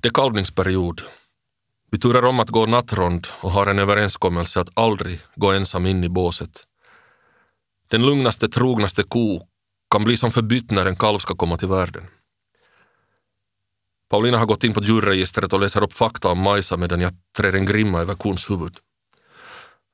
Det 0.02 0.08
är 0.08 0.12
kalvningsperiod. 0.12 1.02
Vi 1.90 1.98
turar 1.98 2.24
om 2.24 2.40
att 2.40 2.50
gå 2.50 2.66
nattrond 2.66 3.26
och 3.40 3.50
har 3.50 3.66
en 3.66 3.78
överenskommelse 3.78 4.60
att 4.60 4.78
aldrig 4.78 5.20
gå 5.36 5.52
ensam 5.52 5.86
in 5.86 6.04
i 6.04 6.08
båset. 6.08 6.66
Den 7.88 8.02
lugnaste, 8.02 8.48
trognaste 8.48 9.02
ko 9.02 9.48
kan 9.90 10.04
bli 10.04 10.16
som 10.16 10.30
förbytt 10.30 10.70
när 10.70 10.86
en 10.86 10.96
kalv 10.96 11.18
ska 11.18 11.34
komma 11.34 11.58
till 11.58 11.68
världen. 11.68 12.06
Paulina 14.12 14.38
har 14.38 14.46
gått 14.46 14.64
in 14.64 14.74
på 14.74 14.82
djurregistret 14.82 15.52
och 15.52 15.60
läser 15.60 15.82
upp 15.82 15.92
fakta 15.92 16.28
om 16.28 16.38
Majsa 16.38 16.76
medan 16.76 17.00
jag 17.00 17.12
trär 17.36 17.56
en 17.56 17.66
grimma 17.66 18.00
över 18.00 18.14
kons 18.14 18.50
huvud. 18.50 18.76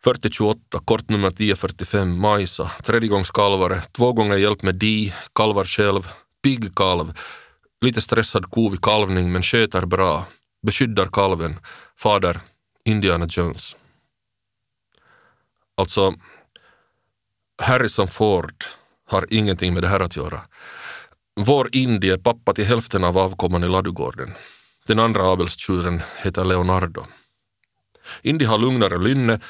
4028, 0.05 0.81
kortnummer 0.85 1.29
1045, 1.29 2.21
Majsa, 2.21 2.71
tredjegångskalvare, 2.85 3.83
två 3.93 4.13
gånger 4.13 4.37
hjälp 4.37 4.63
med 4.63 4.75
di, 4.75 5.15
kalvar 5.35 5.65
själv, 5.65 6.09
pigg 6.43 6.75
kalv, 6.75 7.13
lite 7.81 8.01
stressad 8.01 8.51
ko 8.51 8.69
vid 8.69 8.81
kalvning 8.81 9.33
men 9.33 9.43
sköter 9.43 9.87
bra, 9.87 10.27
beskyddar 10.67 11.07
kalven, 11.13 11.59
fader 11.97 12.41
Indiana 12.85 13.27
Jones. 13.31 13.77
Alltså, 15.77 16.15
Harrison 17.63 18.09
Ford 18.09 18.65
har 19.07 19.27
ingenting 19.31 19.75
med 19.75 19.83
det 19.83 19.89
här 19.89 20.01
att 20.01 20.17
göra. 20.17 20.41
Vår 21.41 21.69
Indie 21.73 22.13
är 22.13 22.19
pappa 22.19 22.53
till 22.53 22.65
hälften 22.65 23.05
av 23.05 23.19
avkomman 23.19 23.65
i 23.65 23.69
ladugården. 23.69 24.35
Den 24.87 24.99
andra 24.99 25.23
avelstjuren 25.23 26.03
heter 26.23 26.45
Leonardo. 26.45 27.05
Indy 28.23 28.45
har 28.45 28.59
lugnare 28.59 28.99
lynne, 28.99 29.41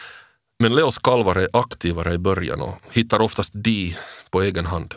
men 0.59 0.75
Leos 0.75 0.99
kalvar 0.99 1.37
är 1.37 1.49
aktivare 1.53 2.15
i 2.15 2.19
början 2.19 2.61
och 2.61 2.75
hittar 2.91 3.21
oftast 3.21 3.53
di 3.55 3.97
på 4.31 4.43
egen 4.43 4.67
hand. 4.67 4.95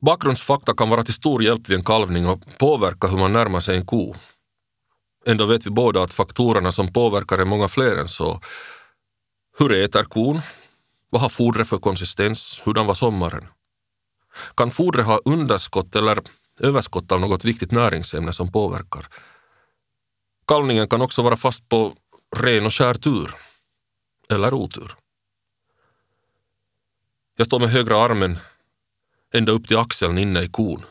Bakgrundsfakta 0.00 0.74
kan 0.74 0.88
vara 0.88 1.02
till 1.02 1.14
stor 1.14 1.42
hjälp 1.42 1.68
vid 1.68 1.78
en 1.78 1.84
kalvning 1.84 2.26
och 2.26 2.40
påverka 2.58 3.06
hur 3.08 3.18
man 3.18 3.32
närmar 3.32 3.60
sig 3.60 3.76
en 3.76 3.86
ko. 3.86 4.14
Ändå 5.26 5.46
vet 5.46 5.66
vi 5.66 5.70
båda 5.70 6.02
att 6.02 6.12
faktorerna 6.12 6.72
som 6.72 6.92
påverkar 6.92 7.38
är 7.38 7.44
många 7.44 7.68
fler 7.68 7.96
än 7.96 8.08
så. 8.08 8.40
Hur 9.58 9.72
äter 9.72 10.04
kon? 10.04 10.40
Vad 11.10 11.22
har 11.22 11.28
fodret 11.28 11.68
för 11.68 11.78
konsistens? 11.78 12.62
Hurdan 12.64 12.86
var 12.86 12.94
sommaren? 12.94 13.46
Kan 14.54 14.70
fodret 14.70 15.06
ha 15.06 15.20
underskott 15.24 15.96
eller 15.96 16.22
överskott 16.60 17.12
av 17.12 17.20
något 17.20 17.44
viktigt 17.44 17.70
näringsämne 17.70 18.32
som 18.32 18.52
påverkar? 18.52 19.08
Kalvningen 20.46 20.88
kan 20.88 21.02
också 21.02 21.22
vara 21.22 21.36
fast 21.36 21.68
på 21.68 21.96
ren 22.36 22.66
och 22.66 22.74
skär 22.74 22.94
tur. 22.94 23.34
Eller 24.28 24.54
otur. 24.54 24.94
Jag 27.36 27.46
står 27.46 27.60
med 27.60 27.70
högra 27.70 28.04
armen 28.04 28.38
ända 29.32 29.52
upp 29.52 29.68
till 29.68 29.78
axeln 29.78 30.18
inne 30.18 30.42
i 30.42 30.48
kon. 30.48 30.84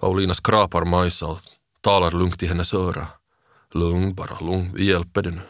Paulina 0.00 0.34
skrapar 0.34 0.84
Majsa 0.84 1.26
och 1.26 1.40
talar 1.80 2.10
lugnt 2.10 2.42
i 2.42 2.46
hennes 2.46 2.74
öra. 2.74 3.06
Lugn 3.70 4.14
bara, 4.14 4.40
lugn, 4.40 4.72
vi 4.74 4.84
hjälper 4.84 5.22
dig 5.22 5.32
nu. 5.32 5.42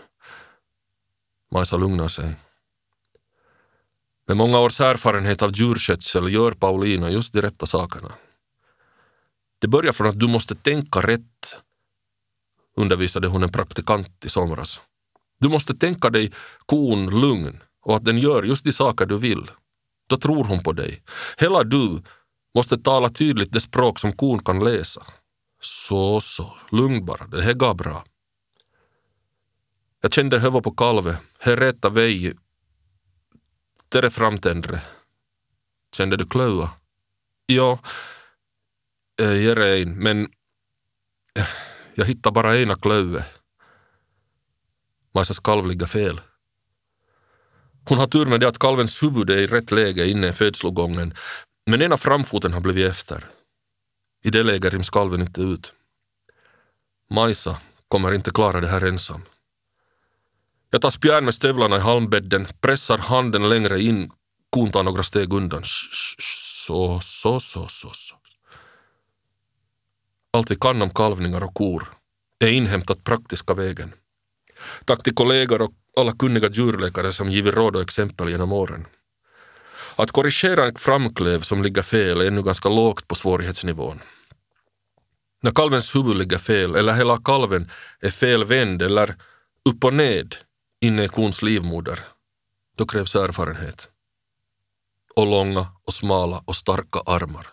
Majsa 1.51 1.77
lugnar 1.77 2.09
sig. 2.09 2.37
Med 4.29 4.37
många 4.37 4.59
års 4.59 4.81
erfarenhet 4.81 5.43
av 5.43 5.53
djurskötsel 5.57 6.33
gör 6.33 6.53
Paulina 6.53 7.11
just 7.11 7.33
de 7.33 7.43
rätta 7.43 7.67
sakerna. 7.67 8.13
Det 9.59 9.69
börjar 9.69 9.93
från 9.93 10.09
att 10.09 10.21
du 10.21 10.29
måste 10.29 10.55
tänka 10.55 11.01
rätt, 11.01 11.57
undervisade 12.77 13.29
hon 13.29 13.43
en 13.43 13.53
praktikant 13.53 14.25
i 14.25 14.29
somras. 14.29 14.81
Du 15.41 15.49
måste 15.49 15.75
tänka 15.75 16.11
dig 16.11 16.33
kon 16.67 17.21
lugn 17.21 17.61
och 17.83 17.97
att 17.97 18.05
den 18.05 18.19
gör 18.19 18.43
just 18.43 18.65
de 18.65 18.73
saker 18.73 19.07
du 19.07 19.19
vill. 19.19 19.51
Då 20.07 20.17
tror 20.17 20.45
hon 20.45 20.63
på 20.63 20.73
dig. 20.73 21.03
Hela 21.39 21.65
du 21.65 22.03
måste 22.55 22.79
tala 22.79 23.09
tydligt 23.09 23.53
det 23.53 23.61
språk 23.61 23.99
som 23.99 24.13
kon 24.13 24.39
kan 24.39 24.65
läsa. 24.65 25.03
Så, 25.61 26.21
så, 26.21 26.57
lugn 26.71 27.05
bara, 27.05 27.27
det 27.27 27.43
här 27.43 27.55
går 27.55 27.75
bra. 27.75 28.05
Jag 30.01 30.13
kände 30.13 30.39
höva 30.39 30.61
på 30.61 30.71
kalve, 30.71 31.17
he 31.39 31.57
rätta 31.57 31.91
väg 31.91 32.39
Tere 33.89 34.11
framtendre. 34.11 34.81
Kände 35.97 36.17
du 36.17 36.27
klöa? 36.27 36.71
Ja, 37.47 37.79
eh, 39.21 39.29
äh, 39.29 39.43
Jerein, 39.45 39.99
men 39.99 40.29
eh, 41.35 41.49
jag 41.95 42.05
hittade 42.05 42.35
bara 42.35 42.57
ena 42.57 42.75
klöve. 42.75 43.25
Majsas 45.15 45.39
kalv 45.41 45.67
ligger 45.67 45.87
fel. 45.87 46.21
Hon 47.89 47.99
har 47.99 48.07
tur 48.07 48.27
med 48.27 48.41
det 48.41 48.49
att 48.49 48.59
kalvens 48.59 49.03
huvud 49.03 49.31
är 49.31 49.37
i 49.37 49.47
rätt 49.47 49.71
läge 49.71 50.11
inne 50.11 50.29
i 50.29 50.33
födslogången, 50.33 51.15
men 51.67 51.83
ena 51.83 51.97
framfoten 51.97 52.53
har 52.53 52.61
blivit 52.61 52.91
efter. 52.91 53.25
I 54.25 54.31
det 54.31 54.43
läget 54.43 54.73
ryms 54.73 54.91
kalven 54.91 55.21
inte 55.21 55.41
ut. 55.41 55.75
Majsa 57.11 57.59
kommer 57.89 58.13
inte 58.13 58.31
klara 58.31 58.61
det 58.61 58.69
här 58.69 58.85
ensam. 58.85 59.23
Jag 60.71 60.81
tar 60.81 60.91
spjärn 60.91 61.25
med 61.25 61.35
stövlarna 61.35 61.77
i 61.77 61.81
halmbädden, 61.81 62.49
pressar 62.61 62.99
handen 62.99 63.49
längre 63.49 63.81
in, 63.81 64.11
kon 64.51 64.73
tar 64.73 64.83
några 64.83 65.03
steg 65.03 65.33
undan. 65.33 65.63
Så, 65.65 67.01
så, 67.03 67.41
så, 67.41 67.69
så, 67.69 67.91
så. 67.93 68.17
Allt 70.33 70.51
vi 70.51 70.57
kan 70.57 70.83
om 70.83 70.91
kalvningar 70.91 71.45
och 71.45 71.55
kor 71.55 71.89
är 72.39 72.53
inhämtat 72.53 73.05
praktiska 73.05 73.55
vägen. 73.55 73.93
Tack 74.85 75.03
till 75.03 75.15
kollegor 75.15 75.63
och 75.63 75.73
alla 75.97 76.13
kunniga 76.13 76.51
djurläkare 76.51 77.13
som 77.13 77.31
givit 77.31 77.55
råd 77.55 77.77
och 77.77 77.83
exempel 77.83 78.29
genom 78.29 78.53
åren. 78.53 78.87
Att 79.97 80.11
korrigera 80.11 80.67
en 80.67 80.75
framklöv 80.75 81.41
som 81.41 81.63
ligger 81.63 81.83
fel 81.83 82.21
är 82.21 82.27
ännu 82.27 82.43
ganska 82.43 82.69
lågt 82.69 83.09
på 83.09 83.15
svårighetsnivån. 83.15 84.01
När 85.43 85.51
kalvens 85.51 85.95
huvud 85.95 86.17
ligger 86.17 86.39
fel 86.39 86.75
eller 86.75 86.93
hela 86.93 87.19
kalven 87.25 87.71
är 88.01 88.11
fel 88.11 88.45
vänd 88.45 88.83
eller 88.83 89.17
upp 89.65 89.85
och 89.85 89.95
ned 89.95 90.37
inne 90.81 91.05
i 91.05 91.09
kons 91.09 91.43
livmoder, 91.43 92.05
då 92.77 92.87
krävs 92.87 93.15
erfarenhet. 93.15 93.91
Och 95.17 95.27
långa 95.27 95.67
och 95.85 95.95
smala 95.95 96.43
och 96.47 96.57
starka 96.57 97.01
armar. 97.07 97.47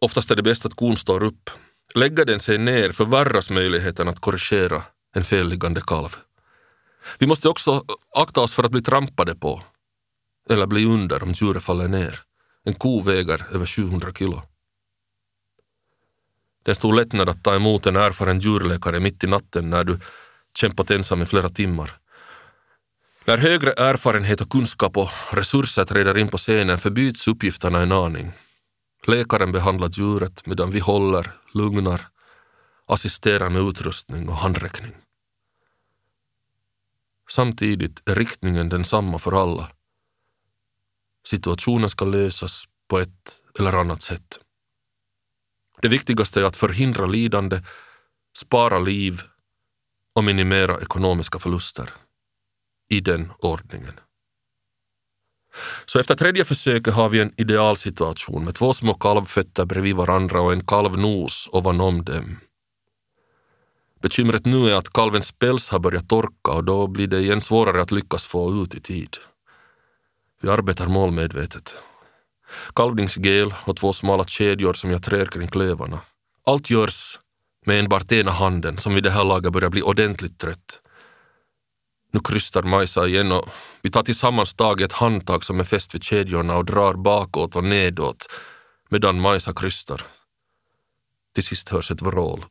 Oftast 0.00 0.30
är 0.30 0.36
det 0.36 0.42
bäst 0.42 0.66
att 0.66 0.74
kon 0.74 0.96
står 0.96 1.24
upp. 1.24 1.50
Lägger 1.94 2.24
den 2.24 2.40
sig 2.40 2.58
ner 2.58 2.92
förvärras 2.92 3.50
möjligheten 3.50 4.08
att 4.08 4.20
korrigera 4.20 4.82
en 5.14 5.24
felliggande 5.24 5.80
kalv. 5.86 6.16
Vi 7.18 7.26
måste 7.26 7.48
också 7.48 7.84
akta 8.14 8.40
oss 8.40 8.54
för 8.54 8.64
att 8.64 8.70
bli 8.70 8.82
trampade 8.82 9.34
på 9.34 9.62
eller 10.50 10.66
bli 10.66 10.84
under 10.84 11.22
om 11.22 11.32
djuret 11.32 11.62
faller 11.62 11.88
ner. 11.88 12.20
En 12.64 12.74
ko 12.74 13.00
väger 13.00 13.46
över 13.50 13.66
700 13.66 14.12
kilo. 14.12 14.42
Det 16.62 16.68
är 16.68 16.72
en 16.72 16.76
stor 16.76 16.94
lättnad 16.94 17.28
att 17.28 17.44
ta 17.44 17.54
emot 17.54 17.86
en 17.86 17.96
erfaren 17.96 18.40
djurläkare 18.40 19.00
mitt 19.00 19.24
i 19.24 19.26
natten 19.26 19.70
när 19.70 19.84
du 19.84 20.00
kämpat 20.56 20.90
ensam 20.90 21.22
i 21.22 21.26
flera 21.26 21.48
timmar. 21.48 21.90
När 23.24 23.38
högre 23.38 23.72
erfarenhet 23.72 24.40
och 24.40 24.50
kunskap 24.50 24.96
och 24.96 25.10
resurser 25.32 25.84
träder 25.84 26.18
in 26.18 26.28
på 26.28 26.36
scenen 26.36 26.78
förbyts 26.78 27.28
uppgifterna 27.28 27.82
en 27.82 27.92
aning. 27.92 28.32
Läkaren 29.06 29.52
behandlar 29.52 29.90
djuret 29.92 30.46
medan 30.46 30.70
vi 30.70 30.78
håller, 30.78 31.32
lugnar, 31.52 32.08
assisterar 32.86 33.50
med 33.50 33.62
utrustning 33.62 34.28
och 34.28 34.36
handräckning. 34.36 34.92
Samtidigt 37.30 38.08
är 38.08 38.14
riktningen 38.14 38.68
densamma 38.68 39.18
för 39.18 39.42
alla. 39.42 39.70
Situationen 41.26 41.90
ska 41.90 42.04
lösas 42.04 42.64
på 42.88 42.98
ett 42.98 43.42
eller 43.58 43.72
annat 43.72 44.02
sätt. 44.02 44.40
Det 45.82 45.88
viktigaste 45.88 46.40
är 46.40 46.44
att 46.44 46.56
förhindra 46.56 47.06
lidande, 47.06 47.62
spara 48.38 48.78
liv 48.78 49.22
och 50.16 50.24
minimera 50.24 50.80
ekonomiska 50.80 51.38
förluster. 51.38 51.90
I 52.88 53.00
den 53.00 53.32
ordningen. 53.38 54.00
Så 55.86 56.00
efter 56.00 56.14
tredje 56.14 56.44
försöket 56.44 56.94
har 56.94 57.08
vi 57.08 57.20
en 57.20 57.32
idealsituation 57.36 58.44
med 58.44 58.54
två 58.54 58.72
små 58.72 58.94
kalvfötter 58.94 59.64
bredvid 59.64 59.96
varandra 59.96 60.40
och 60.40 60.52
en 60.52 60.66
kalvnos 60.66 61.48
ovanom 61.52 62.04
dem. 62.04 62.36
Bekymret 64.02 64.46
nu 64.46 64.70
är 64.70 64.74
att 64.74 64.92
kalvens 64.92 65.32
päls 65.32 65.70
har 65.70 65.78
börjat 65.78 66.08
torka 66.08 66.52
och 66.52 66.64
då 66.64 66.86
blir 66.86 67.06
det 67.06 67.20
igen 67.20 67.40
svårare 67.40 67.82
att 67.82 67.90
lyckas 67.90 68.26
få 68.26 68.62
ut 68.62 68.74
i 68.74 68.80
tid. 68.80 69.16
Vi 70.40 70.48
arbetar 70.48 70.86
målmedvetet. 70.86 71.78
Kalvningsgel 72.74 73.54
och 73.64 73.76
två 73.76 73.92
smala 73.92 74.24
kedjor 74.24 74.72
som 74.72 74.90
jag 74.90 75.02
trär 75.02 75.26
kring 75.26 75.48
klövarna. 75.48 76.00
Allt 76.46 76.70
görs 76.70 77.18
med 77.66 77.80
enbart 77.80 78.12
ena 78.12 78.30
handen 78.30 78.78
som 78.78 78.94
vid 78.94 79.04
det 79.04 79.10
här 79.10 79.24
laget 79.24 79.52
börjar 79.52 79.70
bli 79.70 79.82
ordentligt 79.82 80.38
trött. 80.38 80.80
Nu 82.12 82.20
krystar 82.20 82.62
Majsa 82.62 83.06
igen 83.06 83.32
och 83.32 83.48
vi 83.82 83.90
tar 83.90 84.02
tillsammans 84.02 84.54
tag 84.54 84.80
i 84.80 84.84
ett 84.84 84.92
handtag 84.92 85.44
som 85.44 85.60
är 85.60 85.64
fäst 85.64 85.94
vid 85.94 86.04
kedjorna 86.04 86.56
och 86.56 86.64
drar 86.64 86.94
bakåt 86.94 87.56
och 87.56 87.64
nedåt 87.64 88.26
medan 88.88 89.20
Majsa 89.20 89.52
krystar. 89.52 90.06
Till 91.34 91.44
sist 91.44 91.68
hörs 91.68 91.90
ett 91.90 92.02
vrål. 92.02 92.44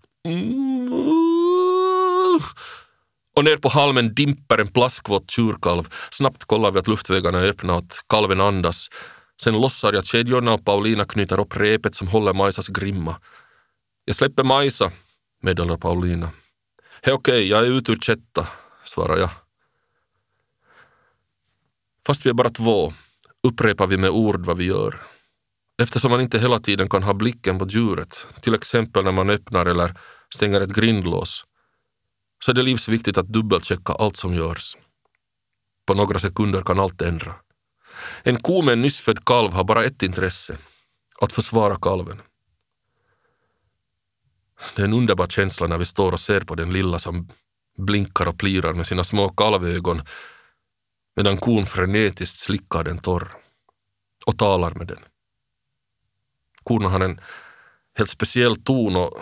Och 3.35 3.43
ner 3.43 3.57
på 3.57 3.69
halmen 3.69 4.13
dimper 4.13 4.57
en 4.57 4.67
plaskvåt 4.67 5.31
tjurkalv. 5.31 5.89
Snabbt 6.09 6.45
kollar 6.45 6.71
vi 6.71 6.79
att 6.79 6.87
luftvägarna 6.87 7.39
är 7.39 7.49
öppna 7.49 7.73
och 7.73 7.79
att 7.79 8.05
kalven 8.09 8.41
andas. 8.41 8.87
Sen 9.41 9.61
lossar 9.61 9.93
jag 9.93 10.05
kedjorna 10.05 10.53
och 10.53 10.65
Paulina 10.65 11.05
knyter 11.05 11.39
upp 11.39 11.57
repet 11.57 11.95
som 11.95 12.07
håller 12.07 12.33
Majsas 12.33 12.67
grimma. 12.67 13.15
Jag 14.05 14.15
släpper 14.15 14.43
Majsa, 14.43 14.91
meddelar 15.41 15.77
Paulina. 15.77 16.29
Hej 17.01 17.13
okej, 17.13 17.47
jag 17.47 17.59
är 17.67 17.71
ute 17.71 17.91
ur 17.91 17.99
chatta, 17.99 18.47
svarar 18.83 19.17
jag. 19.17 19.29
Fast 22.07 22.25
vi 22.25 22.29
är 22.29 22.33
bara 22.33 22.49
två 22.49 22.93
upprepar 23.43 23.87
vi 23.87 23.97
med 23.97 24.09
ord 24.09 24.45
vad 24.45 24.57
vi 24.57 24.63
gör. 24.63 25.01
Eftersom 25.81 26.11
man 26.11 26.21
inte 26.21 26.39
hela 26.39 26.59
tiden 26.59 26.89
kan 26.89 27.03
ha 27.03 27.13
blicken 27.13 27.59
på 27.59 27.67
djuret, 27.67 28.27
till 28.41 28.55
exempel 28.55 29.03
när 29.03 29.11
man 29.11 29.29
öppnar 29.29 29.65
eller 29.65 29.97
stänger 30.35 30.61
ett 30.61 30.75
grindlås, 30.75 31.45
så 32.45 32.51
är 32.51 32.55
det 32.55 32.63
livsviktigt 32.63 33.17
att 33.17 33.27
dubbelchecka 33.27 33.93
allt 33.93 34.17
som 34.17 34.33
görs. 34.33 34.77
På 35.87 35.93
några 35.93 36.19
sekunder 36.19 36.61
kan 36.61 36.79
allt 36.79 37.01
ändra. 37.01 37.35
En 38.23 38.41
ko 38.41 38.61
med 38.61 38.73
en 38.73 38.81
nyssfödd 38.81 39.25
kalv 39.25 39.53
har 39.53 39.63
bara 39.63 39.83
ett 39.83 40.03
intresse, 40.03 40.57
att 41.21 41.33
försvara 41.33 41.75
kalven. 41.81 42.21
Det 44.75 44.81
är 44.81 44.85
en 44.85 44.93
underbar 44.93 45.27
känsla 45.27 45.67
när 45.67 45.77
vi 45.77 45.85
står 45.85 46.11
och 46.11 46.19
ser 46.19 46.41
på 46.41 46.55
den 46.55 46.73
lilla 46.73 46.99
som 46.99 47.29
blinkar 47.77 48.27
och 48.27 48.37
plirar 48.37 48.73
med 48.73 48.87
sina 48.87 49.03
små 49.03 49.29
kalvögon 49.29 50.01
medan 51.15 51.37
kon 51.37 51.65
frenetiskt 51.65 52.37
slickar 52.37 52.83
den 52.83 52.97
torr 52.97 53.31
och 54.25 54.37
talar 54.37 54.73
med 54.73 54.87
den. 54.87 54.99
Korna 56.63 56.89
har 56.89 56.99
en 56.99 57.21
helt 57.97 58.09
speciell 58.09 58.55
ton 58.55 58.95
och, 58.95 59.19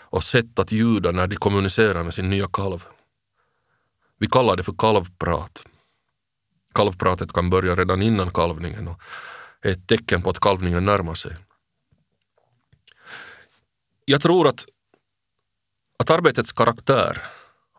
och 0.00 0.24
sätt 0.24 0.58
att 0.58 0.72
ljuda 0.72 1.12
när 1.12 1.26
de 1.26 1.36
kommunicerar 1.36 2.04
med 2.04 2.14
sin 2.14 2.30
nya 2.30 2.48
kalv. 2.52 2.84
Vi 4.18 4.26
kallar 4.26 4.56
det 4.56 4.62
för 4.62 4.74
kalvprat. 4.78 5.66
Kalvpratet 6.74 7.32
kan 7.32 7.50
börja 7.50 7.74
redan 7.74 8.02
innan 8.02 8.30
kalvningen 8.30 8.88
och 8.88 9.00
är 9.62 9.70
ett 9.70 9.86
tecken 9.86 10.22
på 10.22 10.30
att 10.30 10.40
kalvningen 10.40 10.84
närmar 10.84 11.14
sig. 11.14 11.36
Jag 14.10 14.22
tror 14.22 14.48
att, 14.48 14.64
att 15.98 16.10
arbetets 16.10 16.52
karaktär, 16.52 17.22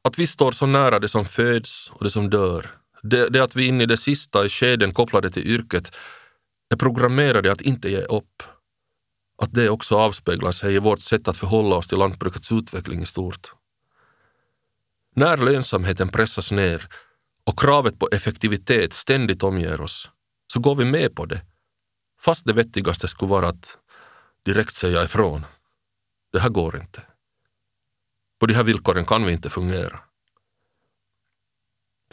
att 0.04 0.20
vi 0.20 0.28
står 0.28 0.52
så 0.52 0.66
nära 0.66 1.00
det 1.00 1.08
som 1.08 1.26
föds 1.26 1.92
och 1.92 2.04
det 2.04 2.10
som 2.10 2.30
dör, 2.30 2.72
det, 3.04 3.30
det 3.30 3.44
att 3.44 3.56
vi 3.56 3.68
in 3.68 3.82
i 3.82 3.86
det 3.86 3.98
sista 3.98 4.46
i 4.46 4.50
skeden 4.50 4.94
kopplade 4.94 5.32
till 5.32 5.48
yrket 5.48 5.96
är 6.74 6.76
programmerade 6.76 7.52
att 7.52 7.62
inte 7.62 7.90
ge 7.90 8.02
upp. 8.02 8.44
Att 9.42 9.54
det 9.54 9.70
också 9.70 9.98
avspeglar 9.98 10.52
sig 10.52 10.76
i 10.76 10.80
vårt 10.80 11.00
sätt 11.00 11.28
att 11.28 11.38
förhålla 11.38 11.76
oss 11.76 11.88
till 11.88 11.98
lantbrukets 11.98 12.52
utveckling 12.52 13.02
i 13.02 13.06
stort. 13.06 13.54
När 15.16 15.38
lönsamheten 15.38 16.10
pressas 16.10 16.52
ner 16.52 16.88
och 17.46 17.60
kravet 17.60 18.00
på 18.00 18.10
effektivitet 18.12 18.94
ständigt 18.94 19.44
omger 19.44 19.82
oss, 19.82 20.10
så 20.54 20.60
går 20.60 20.76
vi 20.76 20.86
med 20.86 21.16
på 21.16 21.26
det, 21.26 21.42
fast 22.22 22.46
det 22.46 22.54
vettigaste 22.54 23.08
skulle 23.08 23.30
vara 23.30 23.48
att 23.48 23.78
direkt 24.46 24.74
säga 24.74 25.04
ifrån. 25.04 25.46
Det 26.32 26.40
här 26.40 26.50
går 26.50 26.78
inte. 26.78 27.02
På 28.40 28.46
de 28.46 28.54
här 28.54 28.64
villkoren 28.64 29.06
kan 29.06 29.26
vi 29.26 29.32
inte 29.32 29.50
fungera. 29.50 30.00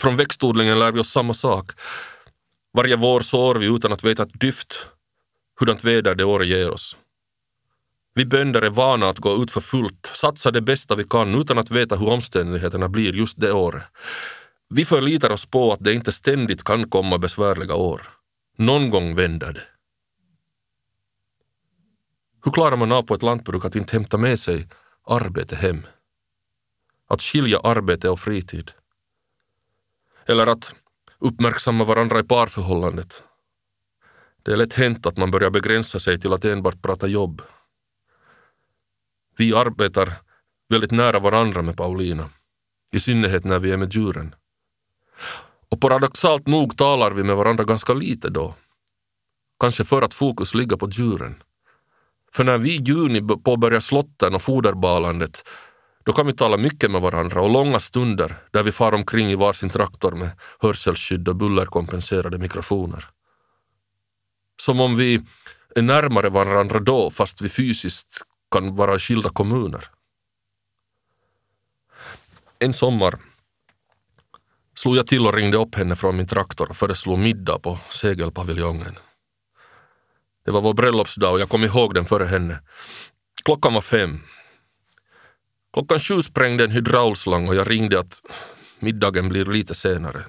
Från 0.00 0.16
växtodlingen 0.16 0.78
lär 0.78 0.92
vi 0.92 1.00
oss 1.00 1.10
samma 1.10 1.34
sak. 1.34 1.72
Varje 2.72 2.96
vår 2.96 3.20
sår 3.20 3.54
vi 3.54 3.66
utan 3.66 3.92
att 3.92 4.04
veta 4.04 4.22
ett 4.22 4.40
dyft 4.40 4.88
hurdant 5.60 5.84
väder 5.84 6.14
det 6.14 6.24
året 6.24 6.48
ger 6.48 6.70
oss. 6.70 6.96
Vi 8.14 8.26
bönder 8.26 8.62
är 8.62 8.70
vana 8.70 9.08
att 9.08 9.18
gå 9.18 9.42
ut 9.42 9.50
för 9.50 9.60
fullt, 9.60 10.10
satsa 10.14 10.50
det 10.50 10.60
bästa 10.60 10.94
vi 10.94 11.04
kan 11.04 11.34
utan 11.34 11.58
att 11.58 11.70
veta 11.70 11.96
hur 11.96 12.08
omständigheterna 12.08 12.88
blir 12.88 13.16
just 13.16 13.40
det 13.40 13.52
året. 13.52 13.84
Vi 14.68 14.84
förlitar 14.84 15.30
oss 15.30 15.46
på 15.46 15.72
att 15.72 15.84
det 15.84 15.92
inte 15.92 16.12
ständigt 16.12 16.64
kan 16.64 16.90
komma 16.90 17.18
besvärliga 17.18 17.74
år. 17.74 18.02
Någon 18.58 18.90
gång 18.90 19.14
vänder 19.14 19.52
det. 19.52 19.75
Hur 22.46 22.52
klarar 22.52 22.76
man 22.76 22.92
av 22.92 23.02
på 23.02 23.14
ett 23.14 23.22
lantbruk 23.22 23.64
att 23.64 23.76
inte 23.76 23.92
hämta 23.96 24.18
med 24.18 24.38
sig 24.38 24.68
arbete 25.06 25.56
hem? 25.56 25.86
Att 27.08 27.22
skilja 27.22 27.60
arbete 27.60 28.08
och 28.10 28.20
fritid? 28.20 28.72
Eller 30.26 30.46
att 30.46 30.74
uppmärksamma 31.18 31.84
varandra 31.84 32.20
i 32.20 32.22
parförhållandet? 32.22 33.22
Det 34.42 34.52
är 34.52 34.56
lätt 34.56 34.74
hänt 34.74 35.06
att 35.06 35.16
man 35.16 35.30
börjar 35.30 35.50
begränsa 35.50 35.98
sig 35.98 36.20
till 36.20 36.32
att 36.32 36.44
enbart 36.44 36.82
prata 36.82 37.06
jobb. 37.06 37.42
Vi 39.36 39.54
arbetar 39.54 40.12
väldigt 40.68 40.90
nära 40.90 41.18
varandra 41.18 41.62
med 41.62 41.76
Paulina, 41.76 42.30
i 42.92 43.00
synnerhet 43.00 43.44
när 43.44 43.58
vi 43.58 43.72
är 43.72 43.76
med 43.76 43.94
djuren. 43.94 44.34
Och 45.68 45.80
paradoxalt 45.80 46.46
nog 46.46 46.76
talar 46.76 47.10
vi 47.10 47.24
med 47.24 47.36
varandra 47.36 47.64
ganska 47.64 47.94
lite 47.94 48.30
då. 48.30 48.54
Kanske 49.60 49.84
för 49.84 50.02
att 50.02 50.14
fokus 50.14 50.54
ligger 50.54 50.76
på 50.76 50.88
djuren. 50.90 51.42
För 52.36 52.44
när 52.44 52.58
vi 52.58 52.74
i 52.74 52.82
juni 52.82 53.22
påbörjar 53.44 53.80
slotten 53.80 54.34
och 54.34 54.42
foderbalandet 54.42 55.48
då 56.04 56.12
kan 56.12 56.26
vi 56.26 56.32
tala 56.32 56.56
mycket 56.56 56.90
med 56.90 57.00
varandra 57.00 57.42
och 57.42 57.50
långa 57.50 57.80
stunder 57.80 58.36
där 58.50 58.62
vi 58.62 58.72
far 58.72 58.92
omkring 58.92 59.30
i 59.30 59.34
varsin 59.34 59.70
traktor 59.70 60.12
med 60.12 60.30
hörselskydd 60.58 61.28
och 61.28 61.36
bullerkompenserade 61.36 62.38
mikrofoner. 62.38 63.04
Som 64.56 64.80
om 64.80 64.96
vi 64.96 65.22
är 65.74 65.82
närmare 65.82 66.28
varandra 66.28 66.80
då 66.80 67.10
fast 67.10 67.40
vi 67.40 67.48
fysiskt 67.48 68.22
kan 68.50 68.76
vara 68.76 68.96
i 68.96 68.98
skilda 68.98 69.28
kommuner. 69.28 69.84
En 72.58 72.72
sommar 72.72 73.18
slog 74.74 74.96
jag 74.96 75.06
till 75.06 75.26
och 75.26 75.34
ringde 75.34 75.56
upp 75.56 75.74
henne 75.74 75.96
från 75.96 76.16
min 76.16 76.26
traktor 76.26 76.70
och 76.70 76.76
föreslog 76.76 77.18
middag 77.18 77.58
på 77.58 77.78
segelpaviljongen. 77.90 78.98
Det 80.46 80.52
var 80.52 80.60
vår 80.60 80.74
bröllopsdag 80.74 81.32
och 81.32 81.40
jag 81.40 81.48
kom 81.48 81.64
ihåg 81.64 81.94
den 81.94 82.04
före 82.04 82.24
henne. 82.24 82.60
Klockan 83.44 83.74
var 83.74 83.80
fem. 83.80 84.20
Klockan 85.72 86.00
sju 86.00 86.22
sprängde 86.22 86.64
en 86.64 86.70
hydraulslang 86.70 87.48
och 87.48 87.54
jag 87.54 87.70
ringde 87.70 88.00
att 88.00 88.22
middagen 88.78 89.28
blir 89.28 89.44
lite 89.44 89.74
senare. 89.74 90.24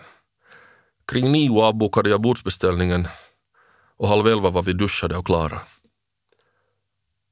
Kring 1.12 1.32
nio 1.32 1.62
avbokade 1.62 2.10
jag 2.10 2.22
bordsbeställningen 2.22 3.08
och 3.98 4.08
halv 4.08 4.28
elva 4.28 4.50
var 4.50 4.62
vi 4.62 4.74
duschade 4.74 5.18
och 5.18 5.26
klara. 5.26 5.62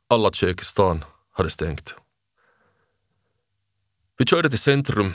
Alla 0.09 0.31
kök 0.31 0.61
i 0.61 0.65
stan 0.65 1.05
hade 1.31 1.49
stängt. 1.49 1.95
Vi 4.17 4.25
körde 4.25 4.49
till 4.49 4.59
centrum, 4.59 5.13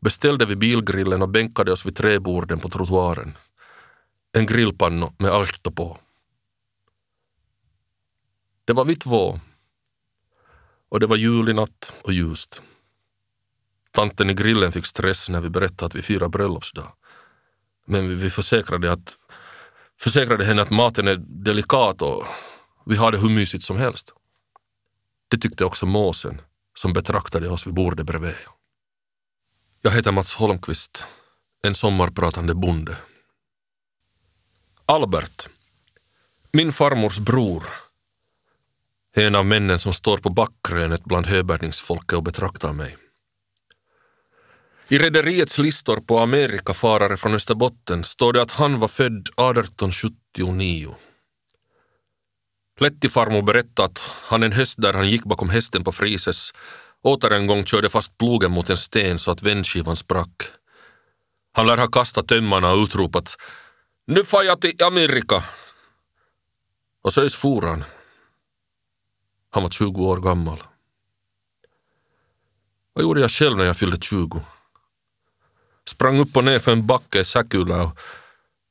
beställde 0.00 0.46
vid 0.46 0.58
bilgrillen 0.58 1.22
och 1.22 1.28
bänkade 1.28 1.72
oss 1.72 1.86
vid 1.86 1.96
träborden 1.96 2.60
på 2.60 2.68
trottoaren. 2.68 3.36
En 4.32 4.46
grillpanna 4.46 5.12
med 5.18 5.30
allt 5.30 5.74
på. 5.74 5.98
Det 8.64 8.72
var 8.72 8.84
vi 8.84 8.96
två 8.96 9.40
och 10.88 11.00
det 11.00 11.06
var 11.06 11.16
jul 11.16 11.48
i 11.48 11.52
natt 11.52 11.94
och 12.02 12.12
ljust. 12.12 12.62
Tanten 13.90 14.30
i 14.30 14.34
grillen 14.34 14.72
fick 14.72 14.86
stress 14.86 15.30
när 15.30 15.40
vi 15.40 15.50
berättade 15.50 15.86
att 15.86 15.94
vi 15.94 16.02
firar 16.02 16.28
bröllopsdag. 16.28 16.92
Men 17.86 18.18
vi 18.18 18.30
försäkrade, 18.30 18.92
att, 18.92 19.18
försäkrade 20.00 20.44
henne 20.44 20.62
att 20.62 20.70
maten 20.70 21.08
är 21.08 21.16
delikat 21.16 22.02
och 22.02 22.24
vi 22.86 22.96
har 22.96 23.12
det 23.12 23.18
hur 23.18 23.28
mysigt 23.30 23.64
som 23.64 23.76
helst. 23.76 24.12
Det 25.28 25.38
tyckte 25.38 25.64
också 25.64 25.86
måsen 25.86 26.40
som 26.74 26.92
betraktade 26.92 27.48
oss 27.48 27.66
vid 27.66 27.74
bordet 27.74 28.06
bredvid. 28.06 28.34
Jag 29.82 29.90
heter 29.90 30.12
Mats 30.12 30.34
Holmqvist, 30.34 31.04
en 31.62 31.74
sommarpratande 31.74 32.54
bonde. 32.54 32.96
Albert, 34.86 35.48
min 36.52 36.72
farmors 36.72 37.18
bror, 37.18 37.64
en 39.16 39.34
av 39.34 39.46
männen 39.46 39.78
som 39.78 39.92
står 39.92 40.18
på 40.18 40.30
backkrönet 40.30 41.04
bland 41.04 41.26
höbärgningsfolket 41.26 42.16
och 42.16 42.22
betraktar 42.22 42.72
mig. 42.72 42.96
I 44.88 44.98
rederiets 44.98 45.58
listor 45.58 45.96
på 45.96 46.18
Amerikafarare 46.18 47.16
från 47.16 47.34
Österbotten 47.34 48.04
står 48.04 48.32
det 48.32 48.42
att 48.42 48.50
han 48.50 48.78
var 48.78 48.88
född 48.88 49.28
1879. 49.28 50.96
Lettifarmor 52.80 53.42
berättade 53.42 53.86
att 53.86 53.98
han 54.22 54.42
en 54.42 54.52
höst 54.52 54.74
där 54.78 54.92
han 54.92 55.10
gick 55.10 55.24
bakom 55.24 55.48
hästen 55.48 55.84
på 55.84 55.92
Frises 55.92 56.52
åter 57.02 57.32
en 57.32 57.46
gång 57.46 57.64
körde 57.64 57.90
fast 57.90 58.18
plogen 58.18 58.50
mot 58.50 58.70
en 58.70 58.76
sten 58.76 59.18
så 59.18 59.30
att 59.30 59.42
vändskivan 59.42 59.96
sprack. 59.96 60.42
Han 61.52 61.66
lär 61.66 61.76
ha 61.76 61.88
kastat 61.88 62.28
tömmarna 62.28 62.72
och 62.72 62.82
utropat 62.82 63.36
”Nu 64.06 64.24
far 64.24 64.42
jag 64.42 64.60
till 64.60 64.82
Amerika!” 64.82 65.44
Och 67.02 67.12
så 67.12 67.28
for 67.28 67.62
han. 67.62 67.84
Han 69.54 69.62
var 69.62 69.70
20 69.70 70.06
år 70.06 70.16
gammal. 70.16 70.62
Vad 72.92 73.02
gjorde 73.02 73.20
jag 73.20 73.30
själv 73.30 73.56
när 73.56 73.64
jag 73.64 73.76
fyllde 73.76 73.96
20? 74.00 74.42
Sprang 75.88 76.18
upp 76.18 76.36
och 76.36 76.44
ner 76.44 76.58
för 76.58 76.72
en 76.72 76.86
backe 76.86 77.20
i 77.20 77.24
Säkylä 77.24 77.80
och 77.80 77.98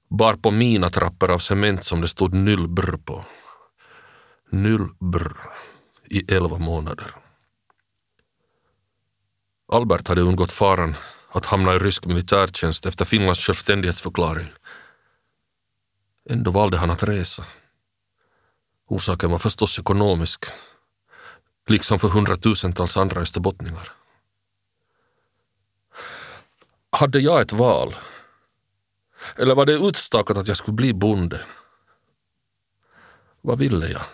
bar 0.09 0.33
på 0.33 0.51
mina 0.51 0.89
trappor 0.89 1.31
av 1.31 1.37
cement 1.39 1.83
som 1.83 2.01
det 2.01 2.07
stod 2.07 2.33
Nylbrr 2.33 2.97
på. 2.97 3.25
Nylbrr 4.49 5.37
i 6.05 6.33
elva 6.33 6.57
månader. 6.57 7.15
Albert 9.71 10.07
hade 10.07 10.21
undgått 10.21 10.51
faran 10.51 10.95
att 11.29 11.45
hamna 11.45 11.73
i 11.73 11.79
rysk 11.79 12.05
militärtjänst 12.05 12.85
efter 12.85 13.05
Finlands 13.05 13.39
självständighetsförklaring. 13.39 14.47
Ändå 16.29 16.51
valde 16.51 16.77
han 16.77 16.91
att 16.91 17.03
resa. 17.03 17.45
Orsaken 18.87 19.31
var 19.31 19.39
förstås 19.39 19.79
ekonomisk, 19.79 20.45
liksom 21.67 21.99
för 21.99 22.07
hundratusentals 22.07 22.97
andra 22.97 23.21
österbottningar. 23.21 23.91
Hade 26.91 27.19
jag 27.19 27.41
ett 27.41 27.53
val? 27.53 27.95
Eller 29.35 29.55
var 29.55 29.65
det 29.65 29.73
utstakat 29.73 30.37
att 30.37 30.47
jag 30.47 30.57
skulle 30.57 30.75
bli 30.75 30.93
bonde? 30.93 31.45
Vad 33.41 33.59
ville 33.59 33.87
jag? 33.87 34.05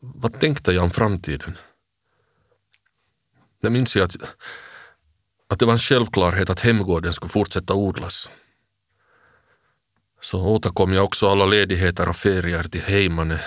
Vad 0.00 0.40
tänkte 0.40 0.72
jag 0.72 0.84
om 0.84 0.90
framtiden? 0.90 1.58
Jag 3.60 3.72
minns 3.72 3.96
att, 3.96 4.16
att 5.48 5.58
det 5.58 5.64
var 5.64 5.72
en 5.72 5.78
självklarhet 5.78 6.50
att 6.50 6.60
hemgården 6.60 7.12
skulle 7.12 7.30
fortsätta 7.30 7.74
odlas. 7.74 8.30
Så 10.20 10.46
återkom 10.46 10.92
jag 10.92 11.04
också 11.04 11.28
alla 11.28 11.46
ledigheter 11.46 12.08
och 12.08 12.16
ferier 12.16 12.62
till 12.62 12.82
Heimane 12.82 13.40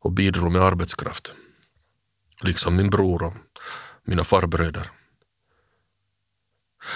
och 0.00 0.12
bidrog 0.12 0.52
med 0.52 0.62
arbetskraft. 0.62 1.32
Liksom 2.42 2.76
min 2.76 2.90
bror 2.90 3.22
och 3.22 3.34
mina 4.04 4.24
farbröder. 4.24 4.90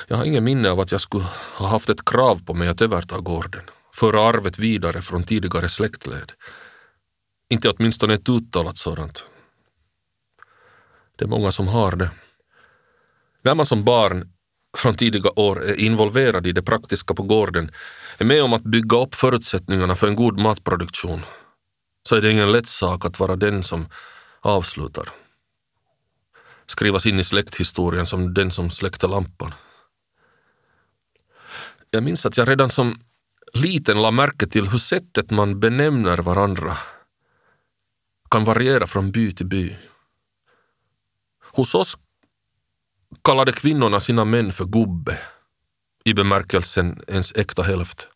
Jag 0.07 0.17
har 0.17 0.25
ingen 0.25 0.45
minne 0.45 0.71
av 0.71 0.81
att 0.81 0.93
jag 0.93 1.01
skulle 1.01 1.25
ha 1.57 1.69
haft 1.69 1.89
ett 1.89 2.05
krav 2.05 2.45
på 2.45 2.55
mig 2.55 2.69
att 2.69 2.81
överta 2.81 3.21
gården, 3.21 3.63
föra 3.95 4.23
arvet 4.23 4.59
vidare 4.59 5.03
från 5.03 5.25
tidigare 5.25 5.69
släktled. 5.69 6.33
Inte 7.49 7.71
åtminstone 7.71 8.15
ett 8.15 8.29
uttalat 8.29 8.79
sådant. 8.79 9.25
Det 11.17 11.25
är 11.25 11.29
många 11.29 11.53
som 11.53 11.69
har 11.69 11.97
det. 11.97 12.11
När 13.43 13.55
man 13.55 13.67
som 13.67 13.85
barn 13.85 14.33
från 14.77 14.95
tidiga 14.95 15.31
år 15.31 15.65
är 15.65 15.81
involverad 15.81 16.47
i 16.47 16.53
det 16.53 16.63
praktiska 16.63 17.15
på 17.15 17.23
gården, 17.23 17.71
är 18.19 18.25
med 18.25 18.43
om 18.43 18.53
att 18.53 18.63
bygga 18.63 18.97
upp 18.99 19.15
förutsättningarna 19.15 19.95
för 19.95 20.09
en 20.09 20.17
god 20.17 20.39
matproduktion, 20.39 21.25
så 22.09 22.17
är 22.17 22.23
det 22.23 22.31
ingen 22.31 22.53
lätt 22.53 22.67
sak 22.67 23.05
att 23.05 23.21
vara 23.21 23.37
den 23.37 23.63
som 23.63 23.87
avslutar. 24.41 25.24
Skrivas 26.67 27.07
in 27.07 27.19
i 27.19 27.25
släkthistorien 27.25 28.07
som 28.07 28.35
den 28.35 28.51
som 28.51 28.71
släckte 28.71 29.07
lampan. 29.07 29.55
Jag 31.91 32.03
minns 32.03 32.27
att 32.27 32.37
jag 32.37 32.49
redan 32.49 32.71
som 32.71 33.01
liten 33.53 34.03
la 34.03 34.11
märke 34.11 34.47
till 34.47 34.69
hur 34.69 34.79
sättet 34.79 35.31
man 35.31 35.61
benämner 35.61 36.19
varandra 36.19 36.77
kan 38.31 38.45
variera 38.45 38.87
från 38.87 39.13
by 39.13 39.33
till 39.33 39.47
by. 39.47 39.77
Hos 41.53 41.75
oss 41.75 41.99
kallade 43.23 43.53
kvinnorna 43.53 44.01
sina 44.01 44.25
män 44.25 44.53
för 44.53 44.65
gubbe 44.65 45.19
i 46.05 46.15
bemärkelsen 46.15 47.01
ens 47.09 47.33
äkta 47.33 47.63
hälft. 47.63 48.09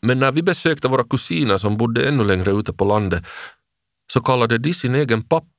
Men 0.00 0.18
när 0.18 0.32
vi 0.32 0.42
besökte 0.42 0.88
våra 0.88 1.04
kusiner 1.04 1.56
som 1.56 1.76
bodde 1.76 2.08
ännu 2.08 2.24
längre 2.24 2.52
ute 2.52 2.72
på 2.72 2.84
landet 2.84 3.24
så 4.12 4.20
kallade 4.20 4.58
de 4.58 4.74
sin 4.74 4.94
egen 4.94 5.22
pappa 5.22 5.57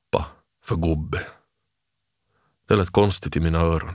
för 0.64 0.76
gubbe. 0.76 1.26
Det 2.68 2.76
lät 2.76 2.90
konstigt 2.90 3.36
i 3.36 3.40
mina 3.40 3.58
öron. 3.58 3.94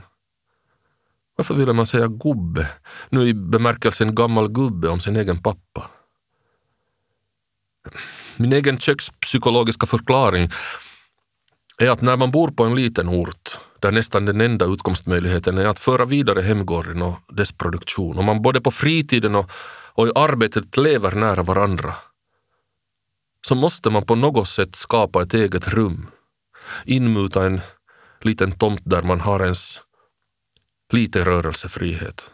Varför 1.36 1.54
ville 1.54 1.72
man 1.72 1.86
säga 1.86 2.08
gubbe, 2.08 2.68
nu 3.08 3.28
i 3.28 3.34
bemärkelsen 3.34 4.14
gammal 4.14 4.48
gubbe 4.48 4.88
om 4.88 5.00
sin 5.00 5.16
egen 5.16 5.42
pappa? 5.42 5.90
Min 8.36 8.52
egen 8.52 8.78
kökspsykologiska 8.78 9.86
förklaring 9.86 10.50
är 11.78 11.90
att 11.90 12.00
när 12.00 12.16
man 12.16 12.30
bor 12.30 12.48
på 12.48 12.64
en 12.64 12.74
liten 12.74 13.08
ort 13.08 13.58
där 13.80 13.92
nästan 13.92 14.24
den 14.24 14.40
enda 14.40 14.64
utkomstmöjligheten 14.64 15.58
är 15.58 15.66
att 15.66 15.78
föra 15.78 16.04
vidare 16.04 16.40
hemgården 16.40 17.02
och 17.02 17.18
dess 17.28 17.52
produktion 17.52 18.18
och 18.18 18.24
man 18.24 18.42
både 18.42 18.60
på 18.60 18.70
fritiden 18.70 19.34
och, 19.34 19.50
och 19.92 20.08
i 20.08 20.12
arbetet 20.14 20.76
lever 20.76 21.12
nära 21.12 21.42
varandra 21.42 21.94
så 23.46 23.54
måste 23.54 23.90
man 23.90 24.06
på 24.06 24.14
något 24.14 24.48
sätt 24.48 24.76
skapa 24.76 25.22
ett 25.22 25.34
eget 25.34 25.68
rum, 25.68 26.10
inmuta 26.84 27.46
en 27.46 27.60
liten 28.20 28.52
tomt 28.52 28.82
där 28.84 29.02
man 29.02 29.20
har 29.20 29.40
ens 29.40 29.80
lite 30.92 31.24
rörelsefrihet. 31.24 32.32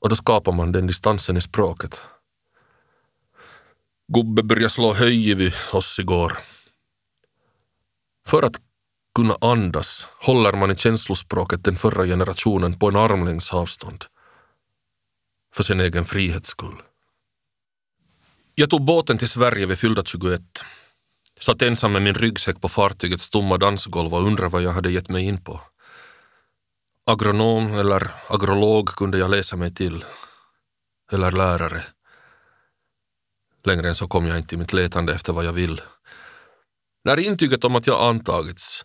Och 0.00 0.08
då 0.08 0.16
skapar 0.16 0.52
man 0.52 0.72
den 0.72 0.86
distansen 0.86 1.36
i 1.36 1.40
språket. 1.40 2.06
Gubbe 4.12 4.42
började 4.42 4.70
slå 4.70 4.92
höj 4.92 5.34
vid 5.34 5.54
oss 5.72 5.98
igår. 5.98 6.38
För 8.26 8.42
att 8.42 8.60
kunna 9.14 9.36
andas 9.40 10.08
håller 10.20 10.52
man 10.52 10.70
i 10.70 10.76
känslospråket 10.76 11.64
den 11.64 11.76
förra 11.76 12.04
generationen 12.04 12.78
på 12.78 12.88
en 12.88 12.96
armlängds 12.96 13.52
avstånd. 13.52 14.04
För 15.54 15.62
sin 15.62 15.80
egen 15.80 16.04
frihets 16.04 16.48
skull. 16.48 16.82
Jag 18.54 18.70
tog 18.70 18.84
båten 18.84 19.18
till 19.18 19.28
Sverige 19.28 19.66
vid 19.66 19.78
fyllda 19.78 20.02
21. 20.04 20.40
Satt 21.40 21.62
ensam 21.62 21.92
med 21.92 22.02
min 22.02 22.14
ryggsäck 22.14 22.60
på 22.60 22.68
fartygets 22.68 23.30
tomma 23.30 23.58
dansgolv 23.58 24.14
och 24.14 24.22
undrade 24.22 24.52
vad 24.52 24.62
jag 24.62 24.72
hade 24.72 24.90
gett 24.90 25.08
mig 25.08 25.24
in 25.24 25.44
på. 25.44 25.60
Agronom 27.06 27.74
eller 27.74 28.10
agrolog 28.28 28.88
kunde 28.88 29.18
jag 29.18 29.30
läsa 29.30 29.56
mig 29.56 29.74
till. 29.74 30.04
Eller 31.12 31.30
lärare. 31.30 31.82
Längre 33.64 33.88
än 33.88 33.94
så 33.94 34.08
kom 34.08 34.26
jag 34.26 34.38
inte 34.38 34.54
i 34.54 34.58
mitt 34.58 34.72
letande 34.72 35.14
efter 35.14 35.32
vad 35.32 35.44
jag 35.44 35.52
vill. 35.52 35.80
När 37.04 37.18
intyget 37.18 37.64
om 37.64 37.76
att 37.76 37.86
jag 37.86 38.08
antagits 38.08 38.84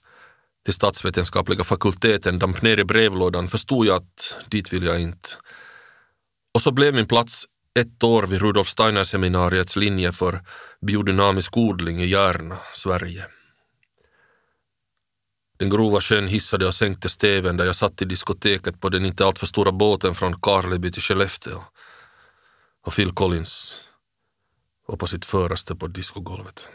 till 0.65 0.73
statsvetenskapliga 0.73 1.63
fakulteten 1.63 2.39
damp 2.39 2.61
ner 2.61 2.79
i 2.79 2.83
brevlådan 2.83 3.47
förstod 3.47 3.85
jag 3.85 3.95
att 3.95 4.35
dit 4.47 4.73
vill 4.73 4.83
jag 4.83 5.01
inte. 5.01 5.29
Och 6.53 6.61
så 6.61 6.71
blev 6.71 6.93
min 6.93 7.07
plats 7.07 7.45
ett 7.79 8.03
år 8.03 8.23
vid 8.23 8.41
Rudolf 8.41 8.67
Steiner 8.67 9.03
seminariets 9.03 9.75
linje 9.75 10.12
för 10.12 10.41
biodynamisk 10.81 11.57
odling 11.57 12.01
i 12.01 12.05
Järna, 12.05 12.57
Sverige. 12.73 13.25
Den 15.57 15.69
grova 15.69 16.01
sjön 16.01 16.27
hissade 16.27 16.67
och 16.67 16.73
sänkte 16.73 17.09
steven 17.09 17.57
där 17.57 17.65
jag 17.65 17.75
satt 17.75 18.01
i 18.01 18.05
diskoteket 18.05 18.81
på 18.81 18.89
den 18.89 19.05
inte 19.05 19.25
alltför 19.25 19.47
stora 19.47 19.71
båten 19.71 20.15
från 20.15 20.41
Karleby 20.41 20.91
till 20.91 21.01
Skellefteå. 21.01 21.63
Och 22.86 22.93
Phil 22.93 23.12
Collins 23.12 23.83
var 24.88 24.97
på 24.97 25.07
sitt 25.07 25.25
föraste 25.25 25.75
på 25.75 25.88
diskogolvet. 25.88 26.69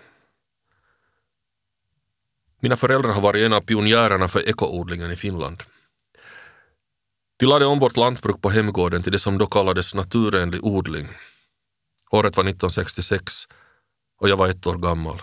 Mina 2.60 2.76
föräldrar 2.76 3.12
har 3.12 3.20
varit 3.20 3.46
en 3.46 3.52
av 3.52 3.60
pionjärerna 3.60 4.28
för 4.28 4.48
ekoodlingen 4.48 5.10
i 5.10 5.16
Finland. 5.16 5.62
De 7.38 7.46
lade 7.46 7.66
om 7.66 7.78
vårt 7.78 7.96
lantbruk 7.96 8.42
på 8.42 8.50
hemgården 8.50 9.02
till 9.02 9.12
det 9.12 9.18
som 9.18 9.38
då 9.38 9.46
kallades 9.46 9.94
naturenlig 9.94 10.64
odling. 10.64 11.08
Året 12.10 12.36
var 12.36 12.44
1966 12.44 13.32
och 14.20 14.28
jag 14.28 14.36
var 14.36 14.48
ett 14.48 14.66
år 14.66 14.78
gammal. 14.78 15.22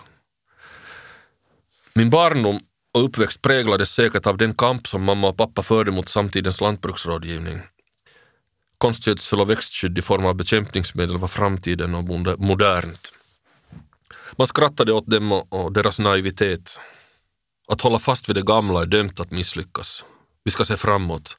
Min 1.94 2.10
barndom 2.10 2.60
och 2.94 3.04
uppväxt 3.04 3.42
präglades 3.42 3.90
säkert 3.90 4.26
av 4.26 4.36
den 4.36 4.54
kamp 4.54 4.86
som 4.86 5.02
mamma 5.04 5.28
och 5.28 5.36
pappa 5.36 5.62
förde 5.62 5.90
mot 5.90 6.08
samtidens 6.08 6.60
lantbruksrådgivning. 6.60 7.60
Konstgödsel 8.78 9.40
och 9.40 9.50
växtskydd 9.50 9.98
i 9.98 10.02
form 10.02 10.26
av 10.26 10.34
bekämpningsmedel 10.34 11.18
var 11.18 11.28
framtiden 11.28 11.94
och 11.94 12.04
modernt. 12.38 13.12
Man 14.36 14.46
skrattade 14.46 14.92
åt 14.92 15.06
dem 15.06 15.32
och 15.32 15.72
deras 15.72 15.98
naivitet. 15.98 16.80
Att 17.68 17.80
hålla 17.80 17.98
fast 17.98 18.28
vid 18.28 18.36
det 18.36 18.42
gamla 18.42 18.82
är 18.82 18.86
dömt 18.86 19.20
att 19.20 19.30
misslyckas. 19.30 20.04
Vi 20.44 20.50
ska 20.50 20.64
se 20.64 20.76
framåt. 20.76 21.36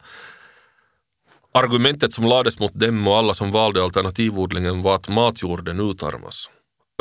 Argumentet 1.53 2.13
som 2.13 2.25
lades 2.25 2.59
mot 2.59 2.73
dem 2.73 3.07
och 3.07 3.17
alla 3.17 3.33
som 3.33 3.51
valde 3.51 3.83
alternativodlingen 3.83 4.81
var 4.81 4.95
att 4.95 5.09
matjorden 5.09 5.79
utarmas. 5.79 6.49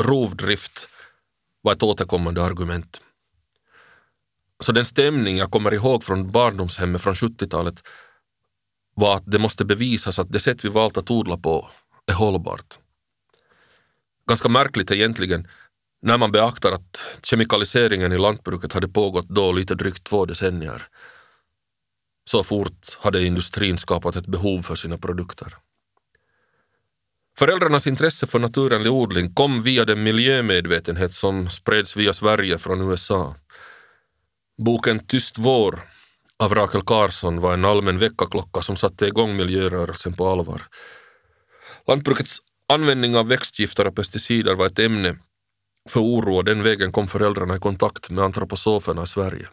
Rovdrift 0.03 0.89
var 1.61 1.71
ett 1.71 1.83
återkommande 1.83 2.43
argument. 2.43 3.01
Så 4.59 4.71
den 4.71 4.85
stämning 4.85 5.37
jag 5.37 5.51
kommer 5.51 5.73
ihåg 5.73 6.03
från 6.03 6.31
barndomshemmet 6.31 7.01
från 7.01 7.13
70-talet 7.13 7.83
var 8.95 9.15
att 9.15 9.31
det 9.31 9.39
måste 9.39 9.65
bevisas 9.65 10.19
att 10.19 10.31
det 10.31 10.39
sätt 10.39 10.65
vi 10.65 10.69
valt 10.69 10.97
att 10.97 11.11
odla 11.11 11.37
på 11.37 11.69
är 12.11 12.13
hållbart. 12.13 12.79
Ganska 14.27 14.49
märkligt 14.49 14.91
egentligen 14.91 15.47
när 16.01 16.17
man 16.17 16.31
beaktar 16.31 16.71
att 16.71 17.01
kemikaliseringen 17.23 18.13
i 18.13 18.17
lantbruket 18.17 18.73
hade 18.73 18.87
pågått 18.87 19.29
då 19.29 19.51
lite 19.51 19.75
drygt 19.75 20.03
två 20.03 20.25
decennier. 20.25 20.87
Så 22.27 22.43
fort 22.43 22.97
hade 22.99 23.25
industrin 23.25 23.77
skapat 23.77 24.15
ett 24.15 24.27
behov 24.27 24.61
för 24.61 24.75
sina 24.75 24.97
produkter. 24.97 25.53
Föräldrarnas 27.39 27.87
intresse 27.87 28.27
för 28.27 28.39
naturenlig 28.39 28.91
odling 28.91 29.33
kom 29.33 29.61
via 29.61 29.85
den 29.85 30.03
miljömedvetenhet 30.03 31.13
som 31.13 31.49
spreds 31.49 31.95
via 31.95 32.13
Sverige 32.13 32.57
från 32.57 32.91
USA. 32.91 33.35
Boken 34.65 35.07
Tyst 35.07 35.37
vår 35.37 35.79
av 36.39 36.55
Rakel 36.55 36.81
Carson 36.81 37.41
var 37.41 37.53
en 37.53 37.65
allmän 37.65 37.97
väckarklocka 37.97 38.61
som 38.61 38.75
satte 38.75 39.07
igång 39.07 39.37
miljörörelsen 39.37 40.13
på 40.13 40.27
allvar. 40.27 40.61
Lantbrukets 41.87 42.37
användning 42.67 43.15
av 43.15 43.27
växtgifter 43.27 43.87
och 43.87 43.95
pesticider 43.95 44.55
var 44.55 44.65
ett 44.65 44.79
ämne 44.79 45.17
för 45.89 45.99
oro 45.99 46.35
och 46.35 46.45
den 46.45 46.63
vägen 46.63 46.91
kom 46.91 47.07
föräldrarna 47.07 47.55
i 47.55 47.59
kontakt 47.59 48.09
med 48.09 48.23
antroposoferna 48.23 49.03
i 49.03 49.07
Sverige. 49.07 49.47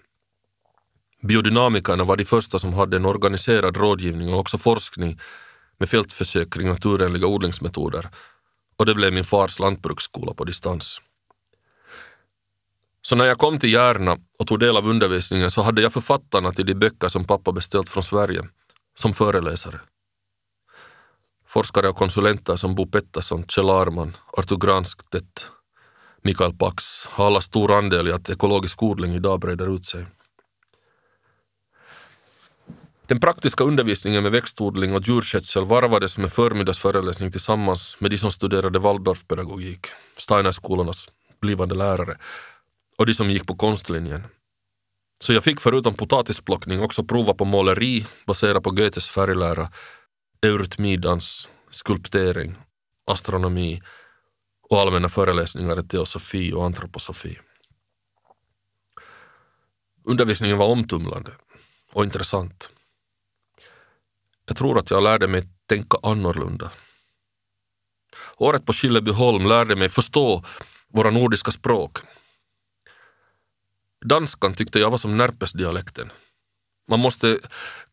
Biodynamikerna 1.24 2.04
var 2.04 2.16
de 2.16 2.24
första 2.24 2.58
som 2.58 2.74
hade 2.74 2.96
en 2.96 3.04
organiserad 3.04 3.76
rådgivning 3.76 4.34
och 4.34 4.40
också 4.40 4.58
forskning 4.58 5.20
med 5.78 5.88
fältförsök 5.88 6.52
kring 6.52 6.68
naturenliga 6.68 7.26
odlingsmetoder 7.26 8.10
och 8.76 8.86
det 8.86 8.94
blev 8.94 9.12
min 9.12 9.24
fars 9.24 9.60
lantbruksskola 9.60 10.34
på 10.34 10.44
distans. 10.44 11.00
Så 13.02 13.16
när 13.16 13.24
jag 13.24 13.38
kom 13.38 13.58
till 13.58 13.72
Järna 13.72 14.16
och 14.38 14.46
tog 14.46 14.60
del 14.60 14.76
av 14.76 14.88
undervisningen 14.88 15.50
så 15.50 15.62
hade 15.62 15.82
jag 15.82 15.92
författarna 15.92 16.52
till 16.52 16.66
de 16.66 16.74
böcker 16.74 17.08
som 17.08 17.24
pappa 17.24 17.52
beställt 17.52 17.88
från 17.88 18.02
Sverige 18.02 18.42
som 18.94 19.14
föreläsare. 19.14 19.80
Forskare 21.46 21.88
och 21.88 21.96
konsulenter 21.96 22.56
som 22.56 22.74
Bo 22.74 22.86
Pettersson, 22.86 23.44
Kjell 23.48 23.70
Arman, 23.70 24.16
Artur 24.32 24.56
Granstedt, 24.56 25.46
Mikael 26.22 26.54
Pax 26.54 27.06
har 27.06 27.26
alla 27.26 27.40
stor 27.40 27.72
andel 27.72 28.08
i 28.08 28.12
att 28.12 28.30
ekologisk 28.30 28.82
odling 28.82 29.14
idag 29.14 29.40
breder 29.40 29.74
ut 29.74 29.84
sig. 29.84 30.06
Den 33.06 33.20
praktiska 33.20 33.64
undervisningen 33.64 34.22
med 34.22 34.32
växtodling 34.32 34.94
och 34.94 35.02
djurskötsel 35.08 35.64
varvades 35.64 36.18
med 36.18 36.32
förmiddagsföreläsning 36.32 37.30
tillsammans 37.30 37.96
med 38.00 38.10
de 38.10 38.18
som 38.18 38.30
studerade 38.30 38.78
Waldorfpedagogik, 38.78 39.86
Steinerskolornas 40.16 41.08
blivande 41.40 41.74
lärare, 41.74 42.18
och 42.98 43.06
de 43.06 43.14
som 43.14 43.30
gick 43.30 43.46
på 43.46 43.56
konstlinjen. 43.56 44.22
Så 45.20 45.32
jag 45.32 45.44
fick 45.44 45.60
förutom 45.60 45.94
potatisplockning 45.94 46.80
också 46.80 47.04
prova 47.04 47.34
på 47.34 47.44
måleri 47.44 48.06
baserat 48.26 48.62
på 48.62 48.70
Goethes 48.70 49.08
färglära, 49.08 49.70
eurytmidans, 50.42 51.48
skulptering, 51.70 52.56
astronomi 53.06 53.82
och 54.70 54.80
allmänna 54.80 55.08
föreläsningar 55.08 55.80
i 55.80 55.82
teosofi 55.88 56.52
och 56.52 56.64
antroposofi. 56.64 57.38
Undervisningen 60.04 60.58
var 60.58 60.66
omtumlande 60.66 61.30
och 61.92 62.04
intressant. 62.04 62.73
Jag 64.46 64.56
tror 64.56 64.78
att 64.78 64.90
jag 64.90 65.02
lärde 65.02 65.28
mig 65.28 65.48
tänka 65.68 65.98
annorlunda. 66.02 66.70
Året 68.36 68.66
på 68.66 68.72
Skillebyholm 68.72 69.46
lärde 69.46 69.76
mig 69.76 69.88
förstå 69.88 70.44
våra 70.88 71.10
nordiska 71.10 71.50
språk. 71.50 71.98
Danskan 74.04 74.54
tyckte 74.54 74.78
jag 74.78 74.90
var 74.90 74.98
som 74.98 75.16
närpesdialekten. 75.16 76.12
Man 76.88 77.00
måste 77.00 77.38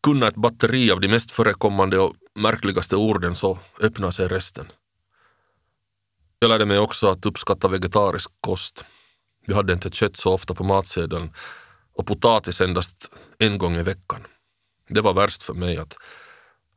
kunna 0.02 0.28
ett 0.28 0.34
batteri 0.34 0.90
av 0.90 1.00
de 1.00 1.08
mest 1.08 1.30
förekommande 1.30 1.98
och 1.98 2.16
märkligaste 2.34 2.96
orden 2.96 3.34
så 3.34 3.58
öppnar 3.80 4.10
sig 4.10 4.28
resten. 4.28 4.66
Jag 6.38 6.48
lärde 6.48 6.66
mig 6.66 6.78
också 6.78 7.10
att 7.10 7.26
uppskatta 7.26 7.68
vegetarisk 7.68 8.30
kost. 8.40 8.84
Vi 9.46 9.54
hade 9.54 9.72
inte 9.72 9.90
kött 9.90 10.16
så 10.16 10.32
ofta 10.32 10.54
på 10.54 10.64
matsedeln 10.64 11.32
och 11.94 12.06
potatis 12.06 12.60
endast 12.60 13.14
en 13.38 13.58
gång 13.58 13.76
i 13.76 13.82
veckan. 13.82 14.26
Det 14.88 15.00
var 15.00 15.12
värst 15.12 15.42
för 15.42 15.54
mig 15.54 15.76
att, 15.76 15.96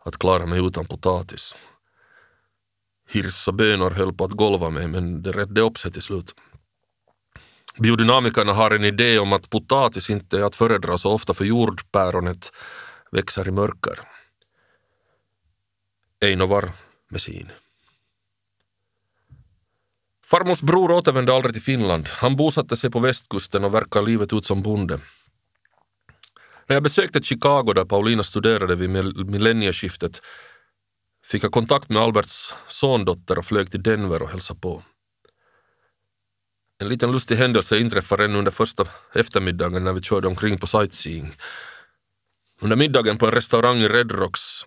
att 0.05 0.17
klara 0.17 0.45
mig 0.45 0.67
utan 0.67 0.85
potatis. 0.85 1.55
Hirs 3.09 3.47
och 3.47 3.53
bönor 3.53 3.91
höll 3.91 4.13
på 4.13 4.23
att 4.25 4.31
golva 4.31 4.69
mig 4.69 4.87
men 4.87 5.21
det 5.21 5.31
räddade 5.31 5.61
upp 5.61 5.77
sig 5.77 5.91
till 5.91 6.01
slut. 6.01 6.35
Biodynamikerna 7.77 8.53
har 8.53 8.71
en 8.71 8.83
idé 8.83 9.19
om 9.19 9.33
att 9.33 9.49
potatis 9.49 10.09
inte 10.09 10.39
är 10.39 10.43
att 10.43 10.55
föredra 10.55 10.97
så 10.97 11.11
ofta 11.11 11.33
för 11.33 11.45
jordpäronet 11.45 12.51
växer 13.11 13.47
i 13.47 13.51
mörker. 13.51 13.99
Einovar 16.21 16.71
Messin. 17.09 17.51
Farmors 20.25 20.61
bror 20.61 20.91
återvände 20.91 21.33
aldrig 21.33 21.53
till 21.53 21.63
Finland. 21.63 22.07
Han 22.07 22.35
bosatte 22.35 22.75
sig 22.75 22.91
på 22.91 22.99
västkusten 22.99 23.63
och 23.63 23.73
verkar 23.73 24.01
livet 24.01 24.33
ut 24.33 24.45
som 24.45 24.61
bonde. 24.61 24.99
När 26.67 26.75
jag 26.75 26.83
besökte 26.83 27.23
Chicago 27.23 27.73
där 27.73 27.85
Paulina 27.85 28.23
studerade 28.23 28.75
vid 28.75 28.89
millennieskiftet 29.29 30.21
fick 31.25 31.43
jag 31.43 31.51
kontakt 31.51 31.89
med 31.89 32.01
Alberts 32.01 32.55
sondotter 32.67 33.37
och 33.37 33.45
flög 33.45 33.71
till 33.71 33.83
Denver 33.83 34.21
och 34.21 34.29
hälsade 34.29 34.59
på. 34.59 34.83
En 36.77 36.89
liten 36.89 37.11
lustig 37.11 37.35
händelse 37.35 37.79
inträffade 37.79 38.25
ännu 38.25 38.37
under 38.37 38.51
första 38.51 38.85
eftermiddagen 39.13 39.83
när 39.83 39.93
vi 39.93 40.01
körde 40.01 40.27
omkring 40.27 40.57
på 40.57 40.67
sightseeing. 40.67 41.31
Under 42.61 42.75
middagen 42.75 43.17
på 43.17 43.25
en 43.25 43.31
restaurang 43.31 43.77
i 43.77 43.87
Red 43.87 44.11
Rocks, 44.11 44.65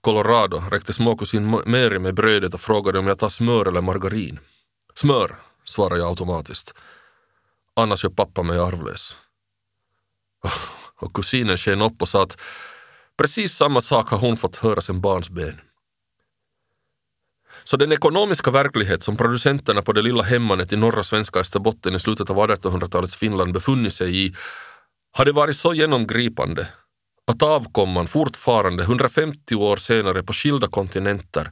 Colorado, 0.00 0.62
räckte 0.70 0.92
småkusin 0.92 1.62
Mary 1.66 1.98
med 1.98 2.14
brödet 2.14 2.54
och 2.54 2.60
frågade 2.60 2.98
om 2.98 3.06
jag 3.06 3.18
tar 3.18 3.28
smör 3.28 3.66
eller 3.66 3.80
margarin. 3.80 4.38
Smör, 4.94 5.36
svarade 5.64 6.00
jag 6.00 6.08
automatiskt. 6.08 6.74
Annars 7.76 8.04
gör 8.04 8.10
pappa 8.10 8.42
mig 8.42 8.58
arvlös. 8.58 9.16
Och 11.00 11.12
kusinen 11.12 11.56
sken 11.56 11.82
upp 11.82 12.02
och 12.02 12.08
sa 12.08 12.22
att 12.22 12.40
precis 13.16 13.52
samma 13.52 13.80
sak 13.80 14.10
har 14.10 14.18
hon 14.18 14.36
fått 14.36 14.56
höra 14.56 14.80
sen 14.80 15.00
barnsben. 15.00 15.60
Så 17.64 17.76
den 17.76 17.92
ekonomiska 17.92 18.50
verklighet 18.50 19.02
som 19.02 19.16
producenterna 19.16 19.82
på 19.82 19.92
det 19.92 20.02
lilla 20.02 20.22
hemmanet 20.22 20.72
i 20.72 20.76
norra 20.76 21.02
svenska 21.02 21.40
Österbotten 21.40 21.94
i 21.94 22.00
slutet 22.00 22.30
av 22.30 22.36
1800-talets 22.36 23.16
Finland 23.16 23.52
befunnit 23.52 23.92
sig 23.92 24.26
i 24.26 24.34
hade 25.12 25.32
varit 25.32 25.56
så 25.56 25.74
genomgripande 25.74 26.68
att 27.26 27.42
avkomman 27.42 28.06
fortfarande 28.06 28.82
150 28.82 29.54
år 29.54 29.76
senare 29.76 30.22
på 30.22 30.32
skilda 30.32 30.66
kontinenter 30.66 31.50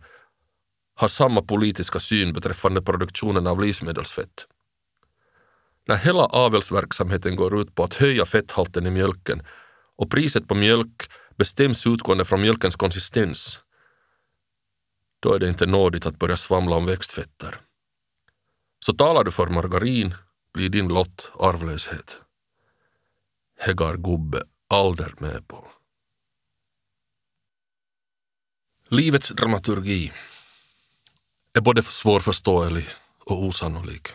har 0.97 1.09
samma 1.09 1.43
politiska 1.43 2.01
syn 2.01 2.33
beträffande 2.33 2.83
produktionen 2.83 3.47
av 3.47 3.61
livsmedelsfett. 3.61 4.47
När 5.89 5.97
hela 5.97 6.27
avelsverksamheten 6.27 7.37
går 7.37 7.61
ut 7.61 7.75
på 7.75 7.85
att 7.85 7.95
höja 7.95 8.27
fetthalten 8.27 8.87
i 8.87 8.91
mjölken 8.91 9.43
och 9.97 10.11
priset 10.11 10.49
på 10.49 10.55
mjölk 10.55 11.11
bestäms 11.37 11.87
utgående 11.87 12.25
från 12.25 12.41
mjölkens 12.41 12.77
konsistens 12.77 13.61
då 15.21 15.35
är 15.35 15.39
det 15.39 15.49
inte 15.49 15.67
nådigt 15.67 16.07
att 16.07 16.19
börja 16.19 16.37
svamla 16.37 16.77
om 16.77 16.87
växtfetter. 16.87 17.61
Så 18.81 18.93
talar 18.93 19.25
du 19.25 19.31
för 19.31 19.47
margarin 19.47 20.15
blir 20.53 20.69
din 20.69 20.89
lott 20.89 21.33
arvlöshet. 21.39 22.17
Hegar 23.59 23.97
gubbe 23.97 24.43
alder 24.69 25.15
med 25.19 25.49
på. 25.49 25.69
Livets 28.89 29.31
dramaturgi 29.31 30.13
är 31.53 31.61
både 31.61 31.83
svårförståelig 31.83 32.89
och 33.25 33.45
osannolik. 33.45 34.09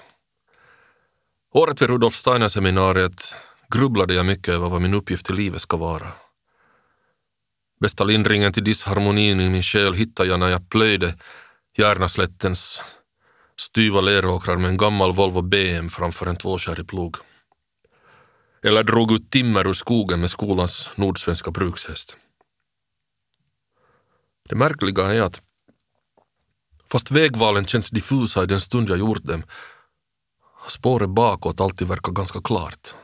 Året 1.55 1.81
vid 1.81 1.89
Rudolf 1.89 2.15
Steiner-seminariet 2.15 3.35
grubblade 3.73 4.13
jag 4.13 4.25
mycket 4.25 4.53
över 4.53 4.69
vad 4.69 4.81
min 4.81 4.93
uppgift 4.93 5.29
i 5.29 5.33
livet 5.33 5.61
ska 5.61 5.77
vara. 5.77 6.11
Bästa 7.79 8.03
lindringen 8.03 8.53
till 8.53 8.63
disharmonin 8.63 9.39
i 9.39 9.49
min 9.49 9.63
själ 9.63 9.93
hittade 9.93 10.29
jag 10.29 10.39
när 10.39 10.49
jag 10.49 10.69
plöjde 10.69 11.15
Järnaslättens 11.77 12.81
styva 13.57 14.01
leråkrar 14.01 14.57
med 14.57 14.69
en 14.69 14.77
gammal 14.77 15.13
Volvo 15.13 15.41
BM 15.41 15.89
framför 15.89 16.25
en 16.25 16.35
tvåkärrig 16.35 16.87
plog. 16.87 17.17
Eller 18.63 18.83
drog 18.83 19.11
ut 19.11 19.31
timmer 19.31 19.67
ur 19.67 19.73
skogen 19.73 20.19
med 20.19 20.29
skolans 20.29 20.89
nordsvenska 20.95 21.51
brukshäst. 21.51 22.17
Det 24.49 24.55
märkliga 24.55 25.13
är 25.13 25.21
att 25.21 25.41
fast 26.91 27.11
vägvalen 27.11 27.65
känns 27.65 27.89
diffusa 27.89 28.43
i 28.43 28.45
den 28.45 28.61
stund 28.61 28.89
jag 28.89 28.99
gjort 28.99 29.23
dem 29.23 29.43
spåret 30.67 31.09
bakåt 31.09 31.61
alltid 31.61 31.87
verkar 31.87 32.11
ganska 32.11 32.41
klart. 32.41 32.95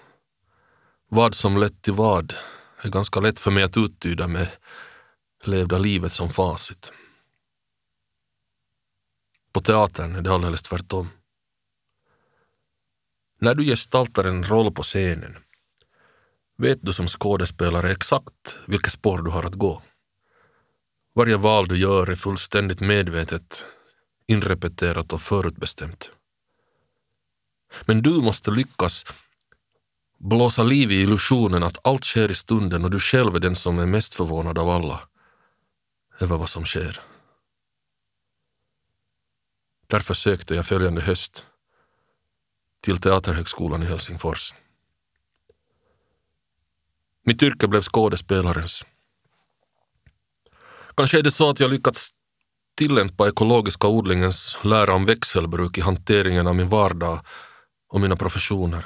Vad 1.09 1.35
som 1.35 1.57
lett 1.57 1.81
till 1.81 1.93
vad 1.93 2.33
är 2.81 2.89
ganska 2.89 3.19
lätt 3.19 3.39
för 3.39 3.51
mig 3.51 3.63
att 3.63 3.77
uttyda 3.77 4.27
med 4.27 4.47
levda 5.43 5.77
livet 5.77 6.11
som 6.11 6.29
facit. 6.29 6.91
På 9.51 9.61
teatern 9.61 10.15
är 10.15 10.21
det 10.21 10.33
alldeles 10.33 10.61
tvärtom. 10.61 11.09
När 13.39 13.55
du 13.55 13.63
gestaltar 13.63 14.23
en 14.23 14.43
roll 14.43 14.73
på 14.73 14.83
scenen 14.83 15.37
vet 16.57 16.79
du 16.81 16.93
som 16.93 17.07
skådespelare 17.07 17.91
exakt 17.91 18.59
vilket 18.65 18.91
spår 18.91 19.21
du 19.21 19.31
har 19.31 19.43
att 19.43 19.53
gå. 19.53 19.81
Varje 21.15 21.37
val 21.37 21.67
du 21.67 21.77
gör 21.77 22.07
är 22.07 22.15
fullständigt 22.15 22.79
medvetet, 22.79 23.65
inrepeterat 24.27 25.13
och 25.13 25.21
förutbestämt. 25.21 26.11
Men 27.85 28.01
du 28.01 28.09
måste 28.09 28.51
lyckas 28.51 29.05
blåsa 30.17 30.63
liv 30.63 30.91
i 30.91 31.01
illusionen 31.01 31.63
att 31.63 31.87
allt 31.87 32.03
sker 32.03 32.31
i 32.31 32.35
stunden 32.35 32.83
och 32.83 32.91
du 32.91 32.99
själv 32.99 33.35
är 33.35 33.39
den 33.39 33.55
som 33.55 33.79
är 33.79 33.85
mest 33.85 34.13
förvånad 34.13 34.57
av 34.57 34.69
alla 34.69 35.01
över 36.19 36.37
vad 36.37 36.49
som 36.49 36.65
sker. 36.65 37.01
Därför 39.87 40.13
sökte 40.13 40.55
jag 40.55 40.65
följande 40.65 41.01
höst 41.01 41.45
till 42.81 43.01
Teaterhögskolan 43.01 43.83
i 43.83 43.85
Helsingfors. 43.85 44.53
Mitt 47.25 47.43
yrke 47.43 47.67
blev 47.67 47.81
skådespelarens. 47.81 48.85
Kanske 50.95 51.19
är 51.19 51.23
det 51.23 51.31
så 51.31 51.49
att 51.49 51.59
jag 51.59 51.71
lyckats 51.71 52.09
tillämpa 52.75 53.27
ekologiska 53.27 53.87
odlingens 53.87 54.57
lära 54.63 54.93
om 54.93 55.05
växelbruk 55.05 55.77
i 55.77 55.81
hanteringen 55.81 56.47
av 56.47 56.55
min 56.55 56.69
vardag 56.69 57.19
och 57.89 58.01
mina 58.01 58.15
professioner. 58.15 58.85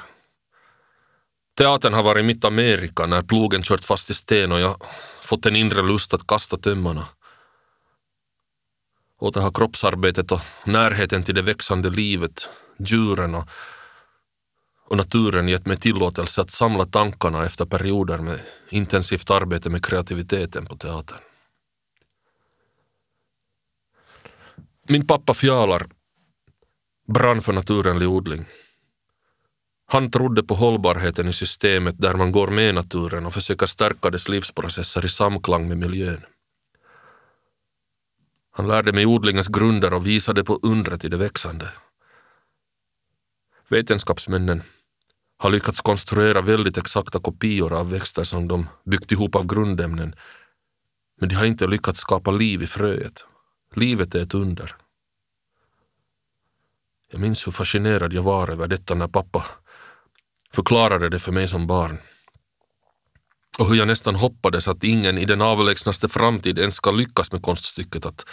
Teatern 1.56 1.94
har 1.94 2.02
varit 2.02 2.24
mitt 2.24 2.44
Amerika 2.44 3.06
när 3.06 3.22
plogen 3.22 3.62
kört 3.62 3.84
fast 3.84 4.10
i 4.10 4.14
sten 4.14 4.52
och 4.52 4.60
jag 4.60 4.82
fått 5.22 5.46
en 5.46 5.56
inre 5.56 5.82
lust 5.82 6.14
att 6.14 6.26
kasta 6.26 6.56
tömmarna. 6.56 7.06
Åter 9.18 9.40
har 9.40 9.52
kroppsarbetet 9.52 10.32
och 10.32 10.40
närheten 10.64 11.22
till 11.22 11.34
det 11.34 11.42
växande 11.42 11.90
livet, 11.90 12.48
djuren 12.78 13.34
och, 13.34 13.48
och 14.88 14.96
naturen 14.96 15.48
gett 15.48 15.66
mig 15.66 15.76
tillåtelse 15.76 16.40
att 16.40 16.50
samla 16.50 16.86
tankarna 16.86 17.44
efter 17.44 17.64
perioder 17.64 18.18
med 18.18 18.40
intensivt 18.68 19.30
arbete 19.30 19.70
med 19.70 19.84
kreativiteten 19.84 20.66
på 20.66 20.76
teatern. 20.76 21.18
Min 24.88 25.06
pappa 25.06 25.34
Fjalar 25.34 25.86
brann 27.08 27.42
för 27.42 27.52
naturenlig 27.52 28.08
odling. 28.08 28.46
Han 29.86 30.10
trodde 30.10 30.42
på 30.42 30.54
hållbarheten 30.54 31.28
i 31.28 31.32
systemet 31.32 31.94
där 31.98 32.14
man 32.14 32.32
går 32.32 32.48
med 32.48 32.74
naturen 32.74 33.26
och 33.26 33.34
försöker 33.34 33.66
stärka 33.66 34.10
dess 34.10 34.28
livsprocesser 34.28 35.06
i 35.06 35.08
samklang 35.08 35.68
med 35.68 35.78
miljön. 35.78 36.24
Han 38.50 38.66
lärde 38.66 38.92
mig 38.92 39.06
odlingens 39.06 39.48
grunder 39.48 39.94
och 39.94 40.06
visade 40.06 40.44
på 40.44 40.58
undret 40.62 41.04
i 41.04 41.08
det 41.08 41.16
växande. 41.16 41.68
Vetenskapsmännen 43.68 44.62
har 45.36 45.50
lyckats 45.50 45.80
konstruera 45.80 46.40
väldigt 46.40 46.78
exakta 46.78 47.20
kopior 47.20 47.72
av 47.72 47.90
växter 47.90 48.24
som 48.24 48.48
de 48.48 48.66
byggt 48.84 49.12
ihop 49.12 49.34
av 49.34 49.46
grundämnen, 49.46 50.14
men 51.20 51.28
de 51.28 51.34
har 51.34 51.46
inte 51.46 51.66
lyckats 51.66 52.00
skapa 52.00 52.30
liv 52.30 52.62
i 52.62 52.66
fröet. 52.66 53.26
Livet 53.74 54.14
är 54.14 54.22
ett 54.22 54.34
under. 54.34 54.76
Jag 57.10 57.20
minns 57.20 57.46
hur 57.46 57.52
fascinerad 57.52 58.12
jag 58.12 58.22
var 58.22 58.50
över 58.50 58.68
detta 58.68 58.94
när 58.94 59.08
pappa 59.08 59.44
förklarade 60.54 61.08
det 61.08 61.18
för 61.18 61.32
mig 61.32 61.48
som 61.48 61.66
barn. 61.66 61.98
Och 63.58 63.68
hur 63.68 63.76
jag 63.76 63.88
nästan 63.88 64.14
hoppades 64.14 64.68
att 64.68 64.84
ingen 64.84 65.18
i 65.18 65.24
den 65.24 65.42
avlägsnaste 65.42 66.08
framtid 66.08 66.58
ens 66.58 66.74
ska 66.74 66.90
lyckas 66.90 67.32
med 67.32 67.42
konststycket 67.42 68.06
att 68.06 68.26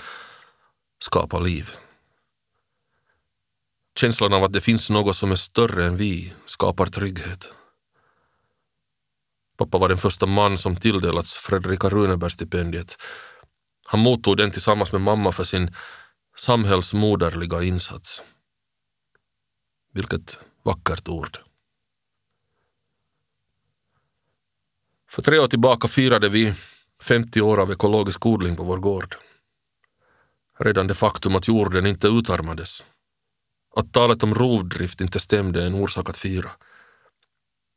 skapa 0.99 1.39
liv. 1.39 1.69
Känslan 3.99 4.33
av 4.33 4.43
att 4.43 4.53
det 4.53 4.61
finns 4.61 4.89
något 4.89 5.15
som 5.15 5.31
är 5.31 5.35
större 5.35 5.85
än 5.85 5.97
vi 5.97 6.33
skapar 6.45 6.85
trygghet. 6.85 7.53
Pappa 9.57 9.77
var 9.77 9.89
den 9.89 9.97
första 9.97 10.25
man 10.25 10.57
som 10.57 10.75
tilldelats 10.75 11.37
Fredrika 11.37 11.89
Runeberg-stipendiet. 11.89 12.97
Han 13.85 13.99
mottog 13.99 14.37
den 14.37 14.51
tillsammans 14.51 14.91
med 14.91 15.01
mamma 15.01 15.31
för 15.31 15.43
sin 15.43 15.75
samhällsmoderliga 16.37 17.63
insats. 17.63 18.23
Vilket 19.93 20.39
vackert 20.63 21.07
ord. 21.07 21.50
För 25.11 25.21
tre 25.21 25.39
år 25.39 25.47
tillbaka 25.47 25.87
firade 25.87 26.29
vi 26.29 26.53
50 27.01 27.41
år 27.41 27.57
av 27.57 27.71
ekologisk 27.71 28.25
odling 28.25 28.55
på 28.55 28.63
vår 28.63 28.77
gård. 28.77 29.15
Redan 30.59 30.87
det 30.87 30.93
faktum 30.93 31.35
att 31.35 31.47
jorden 31.47 31.85
inte 31.85 32.07
utarmades, 32.07 32.83
att 33.75 33.93
talet 33.93 34.23
om 34.23 34.35
rovdrift 34.35 35.01
inte 35.01 35.19
stämde 35.19 35.63
är 35.63 35.67
en 35.67 35.75
orsak 35.75 36.09
att 36.09 36.17
fira. 36.17 36.51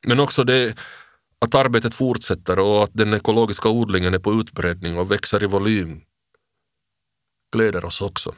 Men 0.06 0.20
också 0.20 0.44
det 0.44 0.78
att 1.38 1.54
arbetet 1.54 1.94
fortsätter 1.94 2.58
och 2.58 2.84
att 2.84 2.90
den 2.92 3.14
ekologiska 3.14 3.68
odlingen 3.68 4.14
är 4.14 4.18
på 4.18 4.40
utbredning 4.40 4.98
och 4.98 5.10
växer 5.10 5.42
i 5.42 5.46
volym 5.46 6.00
gläder 7.52 7.84
oss 7.84 8.02
också. 8.02 8.34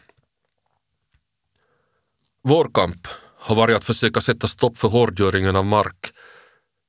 Vår 2.43 2.71
kamp 2.75 3.09
har 3.39 3.57
varit 3.57 3.77
att 3.77 3.85
försöka 3.85 4.21
sätta 4.21 4.49
stopp 4.49 4.79
för 4.79 4.89
hårdgöringen 4.89 5.57
av 5.57 5.67
mark 5.67 6.13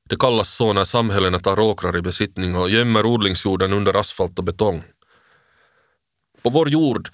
det 0.10 0.20
kallas 0.20 0.50
så 0.56 0.74
när 0.74 0.84
samhällena 0.84 1.40
tar 1.40 1.60
åkrar 1.60 1.98
i 1.98 2.02
besittning 2.02 2.56
och 2.56 2.70
gömmer 2.70 3.06
odlingsjorden 3.06 3.74
under 3.74 3.94
asfalt 3.94 4.40
och 4.40 4.46
betong. 4.46 4.84
På 6.42 6.50
vår 6.50 6.70
jord 6.70 7.10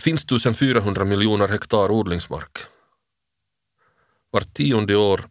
finns 0.00 0.24
1400 0.24 1.04
miljoner 1.04 1.48
hektar 1.48 1.90
odlingsmark. 1.90 2.58
Var 4.30 4.40
tionde 4.40 4.96
år 4.96 5.28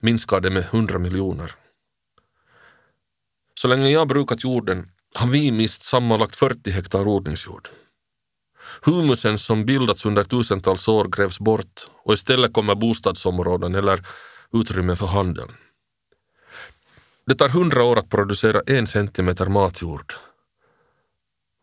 minskar 0.00 0.40
det 0.40 0.50
med 0.50 0.62
100 0.62 0.98
miljoner. 0.98 1.52
Så 3.54 3.68
länge 3.68 3.90
jag 3.90 4.08
brukat 4.08 4.44
jorden 4.44 4.90
har 5.14 5.28
vi 5.28 5.52
mist 5.52 5.82
sammanlagt 5.82 6.36
40 6.36 6.70
hektar 6.70 7.08
odlingsjord. 7.08 7.68
Humusen 8.82 9.38
som 9.38 9.64
bildats 9.64 10.06
under 10.06 10.24
tusentals 10.24 10.88
år 10.88 11.08
grävs 11.08 11.40
bort 11.40 11.88
och 12.04 12.12
istället 12.12 12.52
kommer 12.52 12.74
bostadsområden 12.74 13.74
eller 13.74 14.06
utrymme 14.52 14.96
för 14.96 15.06
handeln. 15.06 15.52
Det 17.26 17.34
tar 17.34 17.48
hundra 17.48 17.84
år 17.84 17.98
att 17.98 18.08
producera 18.08 18.60
en 18.66 18.86
centimeter 18.86 19.46
matjord. 19.46 20.12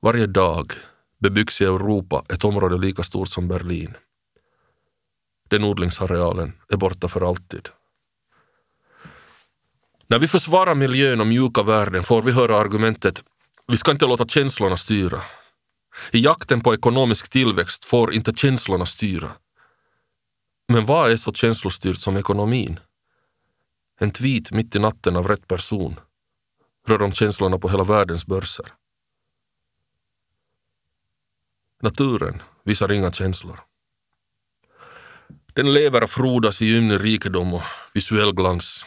Varje 0.01 0.27
dag 0.27 0.73
bebyggs 1.19 1.61
i 1.61 1.65
Europa 1.65 2.23
ett 2.29 2.43
område 2.43 2.77
lika 2.77 3.03
stort 3.03 3.27
som 3.27 3.47
Berlin. 3.47 3.97
Den 5.49 5.63
odlingsarealen 5.63 6.53
är 6.69 6.77
borta 6.77 7.07
för 7.07 7.29
alltid. 7.29 7.69
När 10.07 10.19
vi 10.19 10.27
försvarar 10.27 10.75
miljön 10.75 11.21
och 11.21 11.27
mjuka 11.27 11.63
värden 11.63 12.03
får 12.03 12.21
vi 12.21 12.31
höra 12.31 12.57
argumentet 12.57 13.23
vi 13.67 13.77
ska 13.77 13.91
inte 13.91 14.05
låta 14.05 14.25
känslorna 14.25 14.77
styra. 14.77 15.21
I 16.11 16.19
jakten 16.19 16.61
på 16.61 16.73
ekonomisk 16.73 17.29
tillväxt 17.29 17.85
får 17.85 18.13
inte 18.13 18.33
känslorna 18.35 18.85
styra. 18.85 19.31
Men 20.67 20.85
vad 20.85 21.11
är 21.11 21.17
så 21.17 21.33
känslostyrt 21.33 21.97
som 21.97 22.17
ekonomin? 22.17 22.79
En 23.99 24.11
tweet 24.11 24.51
mitt 24.51 24.75
i 24.75 24.79
natten 24.79 25.15
av 25.15 25.27
rätt 25.27 25.47
person 25.47 25.99
rör 26.87 27.01
om 27.01 27.11
känslorna 27.11 27.59
på 27.59 27.69
hela 27.69 27.83
världens 27.83 28.25
börser. 28.25 28.65
Naturen 31.81 32.41
visar 32.63 32.91
inga 32.91 33.11
känslor. 33.11 33.59
Den 35.53 35.73
lever 35.73 36.03
och 36.03 36.09
frodas 36.09 36.61
i 36.61 36.75
ymnig 36.75 37.03
rikedom 37.03 37.53
och 37.53 37.63
visuell 37.93 38.35
glans. 38.35 38.85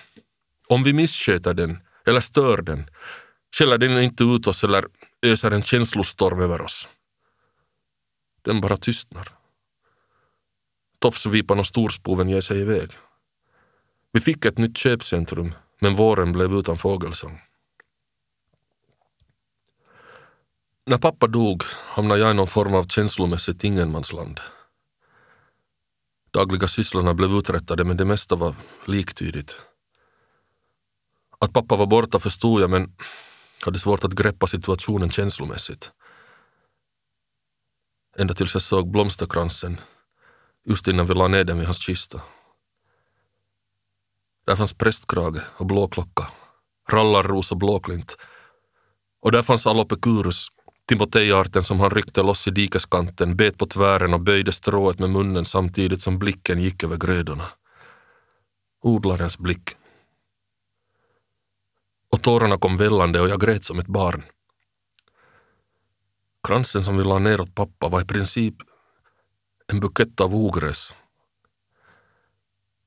Om 0.68 0.82
vi 0.82 0.92
missköter 0.92 1.54
den 1.54 1.78
eller 2.04 2.20
stör 2.20 2.62
den 2.62 2.90
skäller 3.59 3.78
den 3.78 4.02
inte 4.02 4.24
ut 4.24 4.46
oss 4.46 4.64
eller 4.64 4.86
öser 5.22 5.50
en 5.50 5.62
känslostorm 5.62 6.40
över 6.40 6.61
oss. 6.61 6.88
Den 8.42 8.61
bara 8.61 8.76
tystnar. 8.76 9.28
Tofsvipan 10.98 11.59
och 11.59 11.66
storspoven 11.66 12.28
ger 12.28 12.40
sig 12.40 12.61
iväg. 12.61 12.90
Vi 14.16 14.20
fick 14.20 14.44
ett 14.44 14.58
nytt 14.58 14.76
köpcentrum, 14.76 15.54
men 15.78 15.94
våren 15.94 16.32
blev 16.32 16.52
utan 16.52 16.76
fågelsång. 16.76 17.40
När 20.86 20.98
pappa 20.98 21.26
dog 21.26 21.62
hamnade 21.64 22.20
jag 22.20 22.30
i 22.30 22.34
någon 22.34 22.46
form 22.46 22.74
av 22.74 22.84
känslomässigt 22.84 23.64
ingenmansland. 23.64 24.40
Dagliga 26.30 26.68
sysslorna 26.68 27.14
blev 27.14 27.30
uträttade 27.30 27.84
men 27.84 27.96
det 27.96 28.04
mesta 28.04 28.36
var 28.36 28.54
liktydigt. 28.86 29.60
Att 31.38 31.52
pappa 31.52 31.76
var 31.76 31.86
borta 31.86 32.18
förstod 32.18 32.62
jag 32.62 32.70
men 32.70 32.96
hade 33.64 33.78
svårt 33.78 34.04
att 34.04 34.12
greppa 34.12 34.46
situationen 34.46 35.10
känslomässigt. 35.10 35.92
Ända 38.18 38.34
tills 38.34 38.54
jag 38.54 38.62
såg 38.62 38.90
blomsterkransen 38.90 39.80
just 40.64 40.88
innan 40.88 41.06
vi 41.06 41.14
la 41.14 41.28
ner 41.28 41.44
den 41.44 41.58
vid 41.58 41.66
hans 41.66 41.78
kista. 41.78 42.22
Där 44.47 44.57
fanns 44.57 44.72
prästkrage 44.72 45.42
och 45.57 45.66
blåklocka, 45.66 46.28
rallarros 46.88 47.53
och 47.53 47.59
blåklint. 47.59 48.16
Och 49.20 49.32
där 49.32 49.42
fanns 49.42 49.66
Alopecurus, 49.66 50.49
timotejarten 50.88 51.64
som 51.64 51.80
han 51.80 51.90
ryckte 51.90 52.22
loss 52.22 52.49
i 52.49 52.51
dikeskanten, 52.51 53.36
bet 53.36 53.59
på 53.59 53.66
tvären 53.66 54.14
och 54.14 54.20
böjde 54.20 54.53
strået 54.53 54.99
med 54.99 55.11
munnen 55.11 55.44
samtidigt 55.44 56.03
som 56.03 56.18
blicken 56.18 56.62
gick 56.62 56.84
över 56.84 56.97
grödorna. 56.97 57.49
Odlarens 58.82 59.38
blick. 59.38 59.70
Och 62.12 62.22
tårarna 62.22 62.59
kom 62.59 62.76
vällande 62.76 63.20
och 63.20 63.28
jag 63.28 63.40
grät 63.40 63.64
som 63.64 63.78
ett 63.78 63.86
barn. 63.86 64.24
Kransen 66.49 66.82
som 66.82 66.97
vi 66.97 67.05
la 67.05 67.18
ner 67.18 67.40
åt 67.40 67.55
pappa 67.55 67.88
var 67.88 68.01
i 68.01 68.05
princip 68.05 68.55
en 69.66 69.80
bukett 69.80 70.20
av 70.20 70.34
ogräs. 70.34 70.94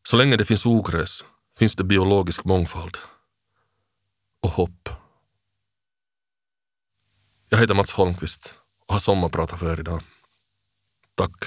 Så 0.04 0.18
länge 0.18 0.38
det 0.38 0.46
finns 0.46 0.66
ogräs 0.66 1.24
finns 1.60 1.76
det 1.76 1.84
biologisk 1.84 2.44
mångfald. 2.44 2.98
Och 4.42 4.50
hopp. 4.50 4.90
Jag 7.50 7.58
heter 7.58 7.76
Mats 7.76 7.94
Holmqvist 7.94 8.62
och 8.88 8.94
har 8.94 9.00
sommarpratat 9.00 9.60
för 9.60 9.74
er 9.74 9.80
idag. 9.80 10.02
Tack 11.16 11.46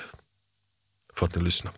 för 1.14 1.26
att 1.26 1.34
ni 1.34 1.42
lyssnade. 1.42 1.76